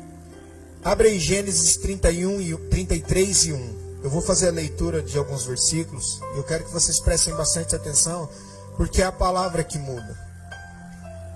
Abre 0.84 1.10
aí 1.10 1.20
Gênesis 1.20 1.78
31 1.78 2.42
e 2.42 2.58
33 2.58 3.46
e 3.46 3.54
1. 3.54 3.85
Eu 4.06 4.12
vou 4.12 4.22
fazer 4.22 4.50
a 4.50 4.52
leitura 4.52 5.02
de 5.02 5.18
alguns 5.18 5.46
versículos. 5.46 6.22
E 6.36 6.38
eu 6.38 6.44
quero 6.44 6.64
que 6.64 6.72
vocês 6.72 7.00
prestem 7.00 7.34
bastante 7.34 7.76
atenção, 7.76 8.30
porque 8.78 9.02
é 9.02 9.06
a 9.06 9.12
palavra 9.12 9.64
que 9.64 9.80
muda. 9.80 10.16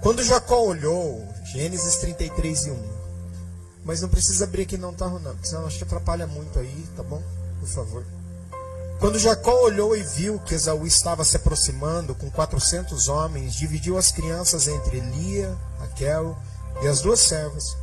Quando 0.04 0.24
Jacó 0.24 0.62
olhou, 0.62 1.28
Gênesis 1.46 1.96
33 1.96 2.68
e 2.68 2.70
1. 2.70 2.84
Mas 3.84 4.02
não 4.02 4.08
precisa 4.08 4.44
abrir 4.44 4.62
aqui 4.62 4.78
não, 4.78 4.94
tá, 4.94 5.08
Ronaldo? 5.08 5.40
Senão 5.42 5.66
acho 5.66 5.80
que 5.80 5.84
atrapalha 5.84 6.28
muito 6.28 6.60
aí, 6.60 6.88
tá 6.96 7.02
bom? 7.02 7.24
Por 7.60 7.68
favor. 7.68 8.06
Quando 9.00 9.18
Jacó 9.18 9.64
olhou 9.64 9.98
e 9.98 10.04
viu 10.04 10.38
que 10.38 10.54
Esaú 10.54 10.86
estava 10.86 11.26
se 11.26 11.38
aproximando 11.38 12.14
com 12.14 12.30
400 12.30 13.08
homens, 13.08 13.56
dividiu 13.56 13.98
as 13.98 14.12
crianças 14.12 14.68
entre 14.68 15.00
Lia, 15.00 15.58
Raquel 15.80 16.38
e 16.84 16.88
as 16.88 17.02
duas 17.02 17.20
servas. 17.20 17.76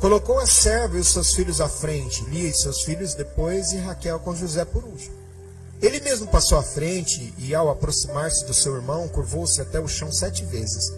Colocou 0.00 0.38
a 0.38 0.46
serva 0.46 0.96
e 0.96 1.00
os 1.00 1.08
seus 1.08 1.34
filhos 1.34 1.60
à 1.60 1.68
frente, 1.68 2.24
Lia 2.24 2.48
e 2.48 2.54
seus 2.54 2.84
filhos 2.84 3.14
depois, 3.14 3.72
e 3.72 3.76
Raquel 3.76 4.18
com 4.18 4.34
José 4.34 4.64
por 4.64 4.82
último. 4.82 5.14
Ele 5.82 6.00
mesmo 6.00 6.26
passou 6.26 6.58
à 6.58 6.62
frente 6.62 7.34
e, 7.36 7.54
ao 7.54 7.68
aproximar-se 7.68 8.46
do 8.46 8.54
seu 8.54 8.76
irmão, 8.76 9.06
curvou-se 9.08 9.60
até 9.60 9.78
o 9.78 9.86
chão 9.86 10.10
sete 10.10 10.42
vezes. 10.42 10.90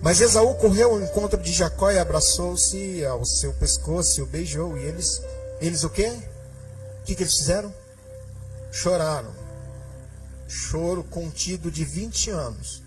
Mas 0.00 0.22
Esaú 0.22 0.54
correu 0.54 0.92
ao 0.92 1.02
encontro 1.02 1.38
de 1.42 1.52
Jacó 1.52 1.90
e 1.90 1.98
abraçou-se 1.98 3.04
ao 3.04 3.26
seu 3.26 3.52
pescoço 3.54 4.20
e 4.20 4.22
o 4.22 4.26
beijou. 4.26 4.76
E 4.78 4.84
eles, 4.84 5.22
eles 5.60 5.84
o 5.84 5.90
quê? 5.90 6.10
O 7.00 7.04
que, 7.04 7.14
que 7.14 7.22
eles 7.22 7.36
fizeram? 7.36 7.72
Choraram. 8.72 9.34
Choro 10.48 11.04
contido 11.04 11.70
de 11.70 11.84
20 11.84 12.30
anos. 12.30 12.82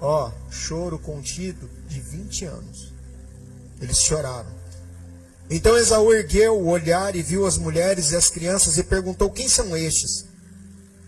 Ó, 0.00 0.30
choro 0.50 0.98
contido 0.98 1.68
de 1.86 2.00
20 2.00 2.44
anos. 2.46 2.87
Eles 3.80 3.98
choraram. 3.98 4.58
Então 5.50 5.76
Esaú 5.76 6.12
ergueu 6.12 6.58
o 6.58 6.68
olhar 6.68 7.16
e 7.16 7.22
viu 7.22 7.46
as 7.46 7.56
mulheres 7.56 8.10
e 8.10 8.16
as 8.16 8.28
crianças 8.28 8.76
e 8.76 8.82
perguntou: 8.82 9.30
Quem 9.30 9.48
são 9.48 9.76
estes? 9.76 10.26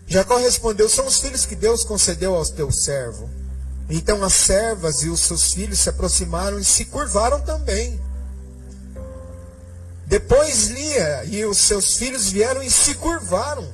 Jacó 0.07 0.37
respondeu: 0.37 0.89
São 0.89 1.05
os 1.05 1.19
filhos 1.19 1.45
que 1.45 1.55
Deus 1.55 1.83
concedeu 1.83 2.35
ao 2.35 2.45
teu 2.45 2.71
servo. 2.71 3.29
Então 3.89 4.23
as 4.23 4.33
servas 4.33 5.03
e 5.03 5.09
os 5.09 5.19
seus 5.19 5.53
filhos 5.53 5.79
se 5.79 5.89
aproximaram 5.89 6.57
e 6.57 6.65
se 6.65 6.85
curvaram 6.85 7.41
também. 7.41 7.99
Depois 10.07 10.67
Lia 10.67 11.23
e 11.25 11.45
os 11.45 11.57
seus 11.57 11.97
filhos 11.97 12.29
vieram 12.29 12.63
e 12.63 12.71
se 12.71 12.95
curvaram. 12.95 13.65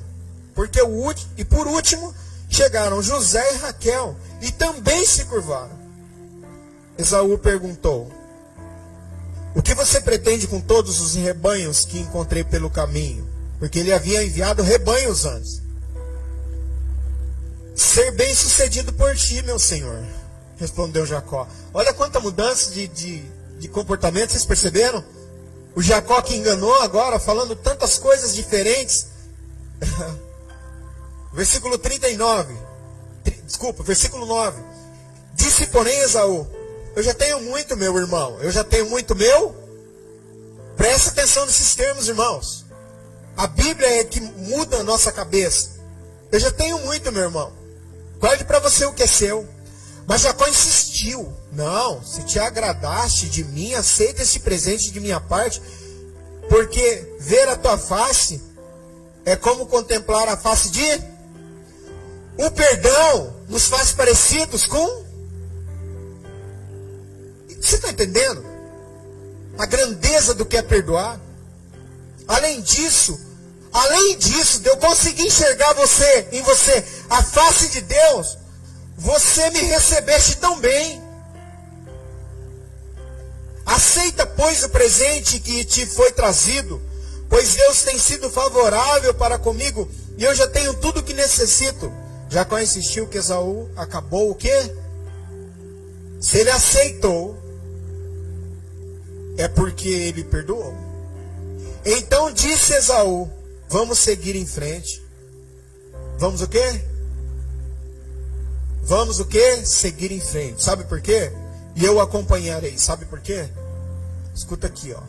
Porque 0.54 0.82
o, 0.82 1.14
e 1.36 1.44
por 1.44 1.66
último 1.66 2.14
chegaram 2.50 3.02
José 3.02 3.54
e 3.54 3.58
Raquel 3.58 4.16
e 4.42 4.50
também 4.52 5.06
se 5.06 5.24
curvaram. 5.24 5.78
Esaú 6.98 7.38
perguntou: 7.38 8.12
O 9.58 9.62
que 9.62 9.74
você 9.74 10.00
pretende 10.00 10.46
com 10.46 10.60
todos 10.60 11.00
os 11.00 11.16
rebanhos 11.16 11.84
que 11.84 11.98
encontrei 11.98 12.44
pelo 12.44 12.70
caminho? 12.70 13.28
Porque 13.58 13.80
ele 13.80 13.92
havia 13.92 14.22
enviado 14.22 14.62
rebanhos 14.62 15.24
antes. 15.24 15.60
Ser 17.74 18.12
bem 18.12 18.32
sucedido 18.32 18.92
por 18.92 19.16
ti, 19.16 19.42
meu 19.42 19.58
senhor, 19.58 20.00
respondeu 20.58 21.04
Jacó. 21.04 21.48
Olha 21.74 21.92
quanta 21.92 22.20
mudança 22.20 22.70
de, 22.70 22.86
de, 22.86 23.24
de 23.58 23.66
comportamento, 23.66 24.30
vocês 24.30 24.46
perceberam? 24.46 25.04
O 25.74 25.82
Jacó 25.82 26.22
que 26.22 26.36
enganou 26.36 26.80
agora, 26.80 27.18
falando 27.18 27.56
tantas 27.56 27.98
coisas 27.98 28.36
diferentes. 28.36 29.08
versículo 31.34 31.76
39. 31.78 32.56
Desculpa, 33.44 33.82
versículo 33.82 34.24
9. 34.24 34.62
Disse, 35.34 35.66
porém, 35.66 35.98
Esaú: 35.98 36.46
Eu 36.98 37.04
já 37.04 37.14
tenho 37.14 37.40
muito, 37.42 37.76
meu 37.76 37.96
irmão. 37.96 38.40
Eu 38.40 38.50
já 38.50 38.64
tenho 38.64 38.90
muito 38.90 39.14
meu. 39.14 39.54
Presta 40.76 41.10
atenção 41.10 41.46
nesses 41.46 41.72
termos, 41.76 42.08
irmãos. 42.08 42.64
A 43.36 43.46
Bíblia 43.46 44.00
é 44.00 44.02
que 44.02 44.20
muda 44.20 44.78
a 44.78 44.82
nossa 44.82 45.12
cabeça. 45.12 45.78
Eu 46.32 46.40
já 46.40 46.50
tenho 46.50 46.76
muito, 46.80 47.12
meu 47.12 47.22
irmão. 47.22 47.52
Guarde 48.18 48.44
para 48.44 48.58
você 48.58 48.84
o 48.84 48.92
que 48.92 49.04
é 49.04 49.06
seu. 49.06 49.48
Mas 50.08 50.22
Jacó 50.22 50.48
insistiu: 50.48 51.32
Não, 51.52 52.02
se 52.02 52.24
te 52.24 52.40
agradaste 52.40 53.28
de 53.28 53.44
mim, 53.44 53.74
aceita 53.74 54.22
esse 54.22 54.40
presente 54.40 54.90
de 54.90 54.98
minha 54.98 55.20
parte, 55.20 55.62
porque 56.48 57.14
ver 57.20 57.48
a 57.48 57.56
tua 57.56 57.78
face 57.78 58.42
é 59.24 59.36
como 59.36 59.66
contemplar 59.66 60.28
a 60.28 60.36
face 60.36 60.68
de. 60.68 61.00
O 62.36 62.50
perdão 62.50 63.36
nos 63.48 63.68
faz 63.68 63.92
parecidos 63.92 64.66
com. 64.66 65.07
Você 67.60 67.76
está 67.76 67.90
entendendo? 67.90 68.44
A 69.58 69.66
grandeza 69.66 70.34
do 70.34 70.46
que 70.46 70.56
é 70.56 70.62
perdoar. 70.62 71.20
Além 72.26 72.60
disso, 72.60 73.18
além 73.72 74.16
disso, 74.18 74.60
de 74.60 74.68
eu 74.68 74.76
conseguir 74.76 75.26
enxergar 75.26 75.72
você, 75.74 76.28
em 76.32 76.42
você, 76.42 76.84
a 77.08 77.22
face 77.22 77.68
de 77.68 77.80
Deus, 77.80 78.38
você 78.96 79.50
me 79.50 79.60
recebeste 79.60 80.36
tão 80.36 80.58
bem. 80.60 81.02
Aceita, 83.64 84.26
pois, 84.26 84.64
o 84.64 84.68
presente 84.70 85.38
que 85.40 85.64
te 85.64 85.86
foi 85.86 86.10
trazido, 86.12 86.80
pois 87.28 87.54
Deus 87.54 87.82
tem 87.82 87.98
sido 87.98 88.30
favorável 88.30 89.12
para 89.14 89.38
comigo 89.38 89.88
e 90.16 90.24
eu 90.24 90.34
já 90.34 90.46
tenho 90.48 90.74
tudo 90.74 91.00
o 91.00 91.02
que 91.02 91.14
necessito. 91.14 91.92
Jacó 92.30 92.58
insistiu 92.58 93.06
que 93.06 93.18
Esaú 93.18 93.70
acabou 93.76 94.30
o 94.30 94.34
quê? 94.34 94.74
Se 96.20 96.38
ele 96.38 96.50
aceitou, 96.50 97.38
é 99.38 99.48
porque 99.48 99.88
ele 99.88 100.24
perdoou. 100.24 100.74
Então 101.84 102.30
disse 102.32 102.74
Esaú: 102.74 103.30
Vamos 103.68 103.98
seguir 103.98 104.36
em 104.36 104.44
frente. 104.44 105.02
Vamos 106.18 106.42
o 106.42 106.48
quê? 106.48 106.84
Vamos 108.82 109.20
o 109.20 109.24
quê? 109.24 109.64
Seguir 109.64 110.10
em 110.10 110.20
frente. 110.20 110.62
Sabe 110.62 110.84
por 110.84 111.00
quê? 111.00 111.30
E 111.76 111.84
eu 111.84 112.00
acompanharei. 112.00 112.76
Sabe 112.76 113.06
por 113.06 113.20
quê? 113.20 113.48
Escuta 114.34 114.66
aqui, 114.66 114.92
ó. 114.92 115.02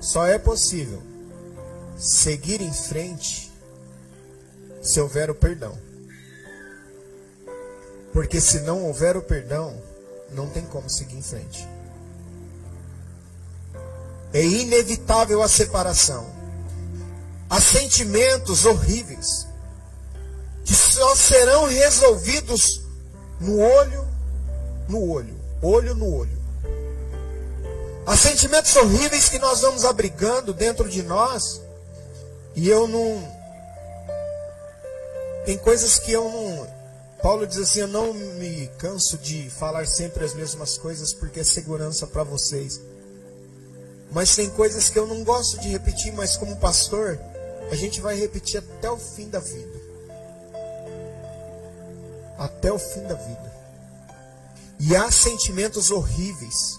Só 0.00 0.26
é 0.26 0.38
possível 0.38 1.02
seguir 1.98 2.60
em 2.60 2.72
frente 2.72 3.52
se 4.82 5.00
houver 5.00 5.30
o 5.30 5.34
perdão. 5.34 5.76
Porque 8.12 8.40
se 8.40 8.60
não 8.60 8.84
houver 8.84 9.16
o 9.16 9.22
perdão, 9.22 9.76
não 10.30 10.48
tem 10.48 10.64
como 10.64 10.88
seguir 10.88 11.16
em 11.16 11.22
frente. 11.22 11.66
É 14.34 14.44
inevitável 14.44 15.40
a 15.42 15.48
separação. 15.48 16.28
Há 17.48 17.60
sentimentos 17.60 18.66
horríveis 18.66 19.46
que 20.64 20.74
só 20.74 21.14
serão 21.14 21.66
resolvidos 21.66 22.82
no 23.38 23.60
olho, 23.60 24.08
no 24.88 25.08
olho, 25.08 25.34
olho 25.62 25.94
no 25.94 26.12
olho. 26.12 26.44
Há 28.04 28.16
sentimentos 28.16 28.74
horríveis 28.74 29.28
que 29.28 29.38
nós 29.38 29.60
vamos 29.60 29.84
abrigando 29.84 30.52
dentro 30.52 30.88
de 30.88 31.04
nós 31.04 31.62
e 32.56 32.68
eu 32.68 32.88
não. 32.88 33.32
Tem 35.46 35.56
coisas 35.58 35.98
que 35.98 36.10
eu 36.10 36.24
não. 36.24 36.74
Paulo 37.22 37.46
diz 37.46 37.58
assim: 37.58 37.80
Eu 37.80 37.88
não 37.88 38.12
me 38.12 38.68
canso 38.78 39.16
de 39.16 39.48
falar 39.48 39.86
sempre 39.86 40.24
as 40.24 40.34
mesmas 40.34 40.76
coisas 40.76 41.14
porque 41.14 41.40
é 41.40 41.44
segurança 41.44 42.04
para 42.04 42.24
vocês. 42.24 42.80
Mas 44.10 44.34
tem 44.34 44.48
coisas 44.50 44.88
que 44.88 44.98
eu 44.98 45.06
não 45.06 45.24
gosto 45.24 45.58
de 45.60 45.68
repetir, 45.68 46.12
mas 46.12 46.36
como 46.36 46.56
pastor, 46.56 47.18
a 47.70 47.74
gente 47.74 48.00
vai 48.00 48.16
repetir 48.16 48.58
até 48.58 48.90
o 48.90 48.98
fim 48.98 49.28
da 49.28 49.40
vida 49.40 49.84
até 52.38 52.72
o 52.72 52.78
fim 52.78 53.02
da 53.02 53.14
vida. 53.14 53.54
E 54.78 54.94
há 54.96 55.10
sentimentos 55.10 55.90
horríveis 55.90 56.78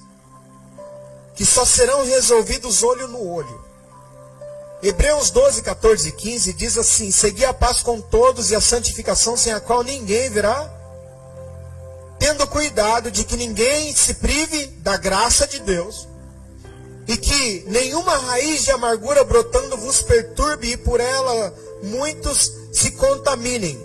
que 1.35 1.45
só 1.45 1.65
serão 1.65 2.05
resolvidos 2.05 2.83
olho 2.83 3.07
no 3.07 3.27
olho. 3.27 3.65
Hebreus 4.81 5.29
12, 5.31 5.61
14 5.63 6.09
e 6.09 6.11
15 6.11 6.53
diz 6.53 6.77
assim: 6.77 7.11
Segui 7.11 7.45
a 7.45 7.53
paz 7.53 7.81
com 7.81 7.99
todos 7.99 8.51
e 8.51 8.55
a 8.55 8.61
santificação 8.61 9.35
sem 9.35 9.53
a 9.53 9.59
qual 9.59 9.83
ninguém 9.83 10.29
virá, 10.29 10.71
tendo 12.19 12.45
cuidado 12.47 13.09
de 13.09 13.23
que 13.23 13.35
ninguém 13.35 13.95
se 13.95 14.15
prive 14.15 14.67
da 14.67 14.97
graça 14.97 15.47
de 15.47 15.59
Deus, 15.59 16.07
e 17.07 17.17
que 17.17 17.63
nenhuma 17.67 18.15
raiz 18.17 18.63
de 18.63 18.71
amargura 18.71 19.23
brotando 19.23 19.77
vos 19.77 20.01
perturbe 20.01 20.71
e 20.71 20.77
por 20.77 20.99
ela 20.99 21.53
muitos 21.83 22.51
se 22.71 22.91
contaminem. 22.91 23.79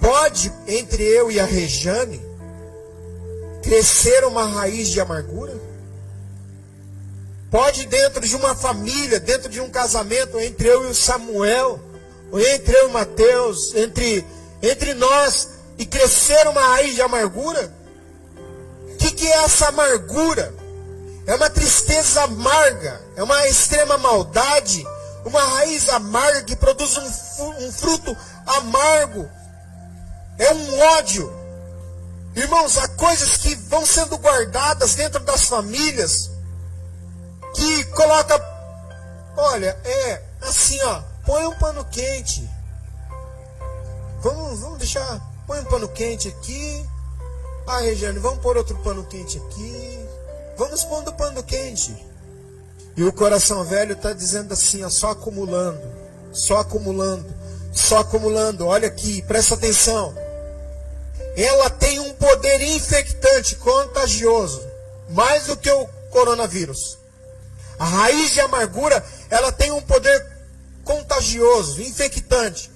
Pode, 0.00 0.52
entre 0.66 1.02
eu 1.02 1.30
e 1.30 1.40
a 1.40 1.44
Rejane, 1.44 2.20
crescer 3.62 4.24
uma 4.24 4.44
raiz 4.44 4.88
de 4.90 5.00
amargura? 5.00 5.54
Pode, 7.50 7.86
dentro 7.86 8.20
de 8.26 8.36
uma 8.36 8.54
família, 8.54 9.18
dentro 9.18 9.48
de 9.48 9.60
um 9.60 9.70
casamento, 9.70 10.38
entre 10.38 10.68
eu 10.68 10.84
e 10.84 10.90
o 10.90 10.94
Samuel, 10.94 11.80
ou 12.30 12.40
entre 12.40 12.76
eu 12.76 12.84
e 12.84 12.90
o 12.90 12.92
Mateus, 12.92 13.74
entre, 13.74 14.24
entre 14.62 14.92
nós, 14.94 15.48
e 15.78 15.86
crescer 15.86 16.46
uma 16.48 16.60
raiz 16.60 16.94
de 16.94 17.02
amargura? 17.02 17.72
O 18.92 18.96
que, 18.96 19.10
que 19.12 19.26
é 19.26 19.44
essa 19.44 19.68
amargura? 19.68 20.52
É 21.26 21.34
uma 21.34 21.50
tristeza 21.50 22.22
amarga, 22.22 23.02
é 23.16 23.22
uma 23.22 23.48
extrema 23.48 23.98
maldade, 23.98 24.86
uma 25.24 25.42
raiz 25.42 25.88
amarga 25.88 26.44
que 26.44 26.54
produz 26.54 26.96
um, 26.96 27.66
um 27.66 27.72
fruto 27.72 28.16
amargo, 28.46 29.28
é 30.38 30.52
um 30.52 30.80
ódio. 30.98 31.46
Irmãos, 32.36 32.78
há 32.78 32.86
coisas 32.88 33.38
que 33.38 33.56
vão 33.56 33.84
sendo 33.84 34.16
guardadas 34.18 34.94
dentro 34.94 35.18
das 35.24 35.44
famílias 35.44 36.30
que 37.54 37.84
coloca, 37.86 38.40
olha, 39.36 39.76
é 39.84 40.22
assim, 40.42 40.80
ó, 40.82 41.02
põe 41.24 41.44
um 41.44 41.58
pano 41.58 41.84
quente. 41.86 42.48
Vamos, 44.20 44.60
vamos 44.60 44.78
deixar, 44.78 45.20
põe 45.46 45.58
um 45.58 45.64
pano 45.64 45.88
quente 45.88 46.28
aqui. 46.28 46.88
Ah, 47.66 47.80
Regiane, 47.80 48.20
vamos 48.20 48.38
pôr 48.38 48.56
outro 48.56 48.76
pano 48.78 49.04
quente 49.04 49.38
aqui. 49.38 50.05
Vamos 50.56 50.84
pondo 50.84 51.12
pano 51.12 51.42
quente. 51.42 51.96
E 52.96 53.04
o 53.04 53.12
coração 53.12 53.64
velho 53.64 53.92
está 53.92 54.12
dizendo 54.12 54.52
assim, 54.52 54.82
ó, 54.82 54.88
só 54.88 55.10
acumulando, 55.10 55.82
só 56.32 56.58
acumulando, 56.58 57.26
só 57.72 57.98
acumulando. 57.98 58.66
Olha 58.66 58.88
aqui, 58.88 59.22
presta 59.22 59.54
atenção 59.54 60.14
ela 61.36 61.68
tem 61.68 62.00
um 62.00 62.14
poder 62.14 62.62
infectante, 62.62 63.56
contagioso, 63.56 64.66
mais 65.10 65.46
do 65.46 65.56
que 65.56 65.70
o 65.70 65.86
coronavírus. 66.10 66.98
A 67.78 67.84
raiz 67.84 68.32
de 68.32 68.40
amargura, 68.40 69.04
ela 69.28 69.52
tem 69.52 69.70
um 69.70 69.82
poder 69.82 70.26
contagioso, 70.82 71.82
infectante. 71.82 72.70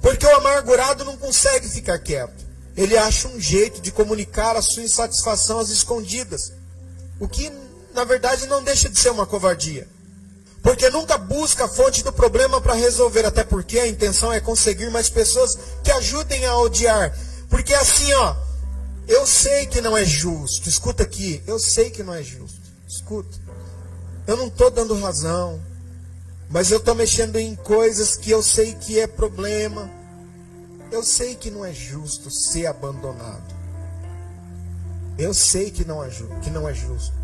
Porque 0.00 0.26
o 0.26 0.36
amargurado 0.36 1.04
não 1.04 1.16
consegue 1.16 1.68
ficar 1.68 1.96
quieto. 2.00 2.44
Ele 2.76 2.98
acha 2.98 3.28
um 3.28 3.38
jeito 3.38 3.80
de 3.80 3.92
comunicar 3.92 4.56
a 4.56 4.62
sua 4.62 4.82
insatisfação 4.82 5.60
às 5.60 5.68
escondidas. 5.68 6.52
O 7.22 7.28
que, 7.28 7.52
na 7.94 8.02
verdade, 8.02 8.48
não 8.48 8.64
deixa 8.64 8.88
de 8.88 8.98
ser 8.98 9.10
uma 9.10 9.24
covardia. 9.24 9.86
Porque 10.60 10.90
nunca 10.90 11.16
busca 11.16 11.66
a 11.66 11.68
fonte 11.68 12.02
do 12.02 12.12
problema 12.12 12.60
para 12.60 12.74
resolver, 12.74 13.24
até 13.24 13.44
porque 13.44 13.78
a 13.78 13.86
intenção 13.86 14.32
é 14.32 14.40
conseguir 14.40 14.90
mais 14.90 15.08
pessoas 15.08 15.56
que 15.84 15.92
ajudem 15.92 16.44
a 16.46 16.58
odiar, 16.58 17.16
porque 17.48 17.74
assim, 17.74 18.12
ó, 18.14 18.34
eu 19.06 19.24
sei 19.24 19.66
que 19.66 19.80
não 19.80 19.96
é 19.96 20.04
justo. 20.04 20.68
Escuta 20.68 21.04
aqui, 21.04 21.40
eu 21.46 21.60
sei 21.60 21.90
que 21.90 22.02
não 22.02 22.12
é 22.12 22.24
justo. 22.24 22.60
Escuta. 22.88 23.38
Eu 24.26 24.36
não 24.36 24.48
estou 24.48 24.68
dando 24.68 24.98
razão. 24.98 25.62
Mas 26.50 26.72
eu 26.72 26.78
estou 26.78 26.94
mexendo 26.96 27.36
em 27.36 27.54
coisas 27.54 28.16
que 28.16 28.32
eu 28.32 28.42
sei 28.42 28.74
que 28.74 28.98
é 28.98 29.06
problema. 29.06 29.88
Eu 30.90 31.04
sei 31.04 31.36
que 31.36 31.52
não 31.52 31.64
é 31.64 31.72
justo 31.72 32.32
ser 32.32 32.66
abandonado. 32.66 33.61
Eu 35.22 35.32
sei 35.32 35.70
que 35.70 35.84
não 35.84 36.02
é, 36.02 36.10
que 36.42 36.50
não 36.50 36.68
é 36.68 36.74
justo. 36.74 37.14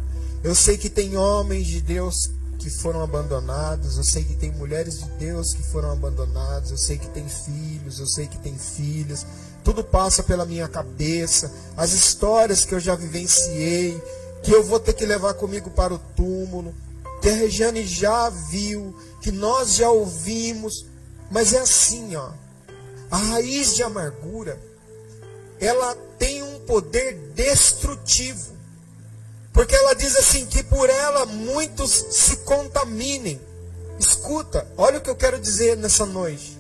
Eu 0.44 0.55
sei 0.55 0.78
que 0.78 0.88
tem 0.88 1.16
homens 1.16 1.66
de 1.66 1.80
Deus 1.80 2.30
que 2.57 2.70
foram 2.70 3.03
abandonados, 3.03 3.96
eu 3.96 4.05
sei 4.05 4.22
que 4.22 4.36
tem 4.36 4.53
mulheres 4.53 5.01
de 5.01 5.11
Deus 5.18 5.53
que 5.53 5.64
foram 5.64 5.90
abandonadas, 5.90 6.70
eu 6.70 6.78
sei 6.78 6.96
que 6.96 7.09
tem 7.09 7.28
filhos, 7.28 7.99
eu 7.99 8.07
sei 8.07 8.28
que 8.28 8.38
tem 8.38 8.57
filhas. 8.57 9.26
Tudo 9.64 9.82
passa 9.82 10.22
pela 10.22 10.46
minha 10.46 10.68
cabeça, 10.68 11.53
as 11.76 11.92
histórias 11.92 12.64
que 12.64 12.72
eu 12.72 12.78
já 12.78 12.94
vivenciei, 12.94 14.01
que 14.44 14.53
eu 14.53 14.62
vou 14.62 14.78
ter 14.78 14.92
que 14.92 15.05
levar 15.05 15.34
comigo 15.34 15.68
para 15.68 15.92
o 15.92 15.99
túmulo, 15.99 16.72
que 17.20 17.28
a 17.28 17.34
Regiane 17.34 17.84
já 17.84 18.30
viu, 18.30 18.96
que 19.20 19.32
nós 19.32 19.74
já 19.74 19.90
ouvimos, 19.90 20.86
mas 21.32 21.53
é 21.53 21.59
assim, 21.59 22.14
ó. 22.14 22.30
A 23.11 23.16
raiz 23.16 23.74
de 23.74 23.82
amargura, 23.82 24.57
ela 25.59 25.96
tem 26.19 26.43
um 26.43 26.61
poder 26.61 27.14
destrutivo. 27.35 28.57
Porque 29.53 29.75
ela 29.75 29.95
diz 29.95 30.16
assim 30.16 30.47
que 30.47 30.62
por 30.62 30.89
ela 30.89 31.27
muitos 31.27 31.91
se 31.91 32.37
contaminem. 32.39 33.41
Escuta, 33.99 34.66
olha 34.77 34.99
o 34.99 35.01
que 35.01 35.11
eu 35.11 35.16
quero 35.16 35.39
dizer 35.39 35.77
nessa 35.77 36.07
noite. 36.07 36.57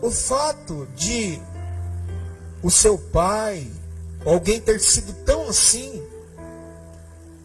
O 0.00 0.10
fato 0.10 0.86
de 0.96 1.40
o 2.62 2.70
seu 2.70 2.98
pai, 2.98 3.70
alguém 4.24 4.60
ter 4.60 4.78
sido 4.80 5.12
tão 5.24 5.48
assim, 5.48 6.01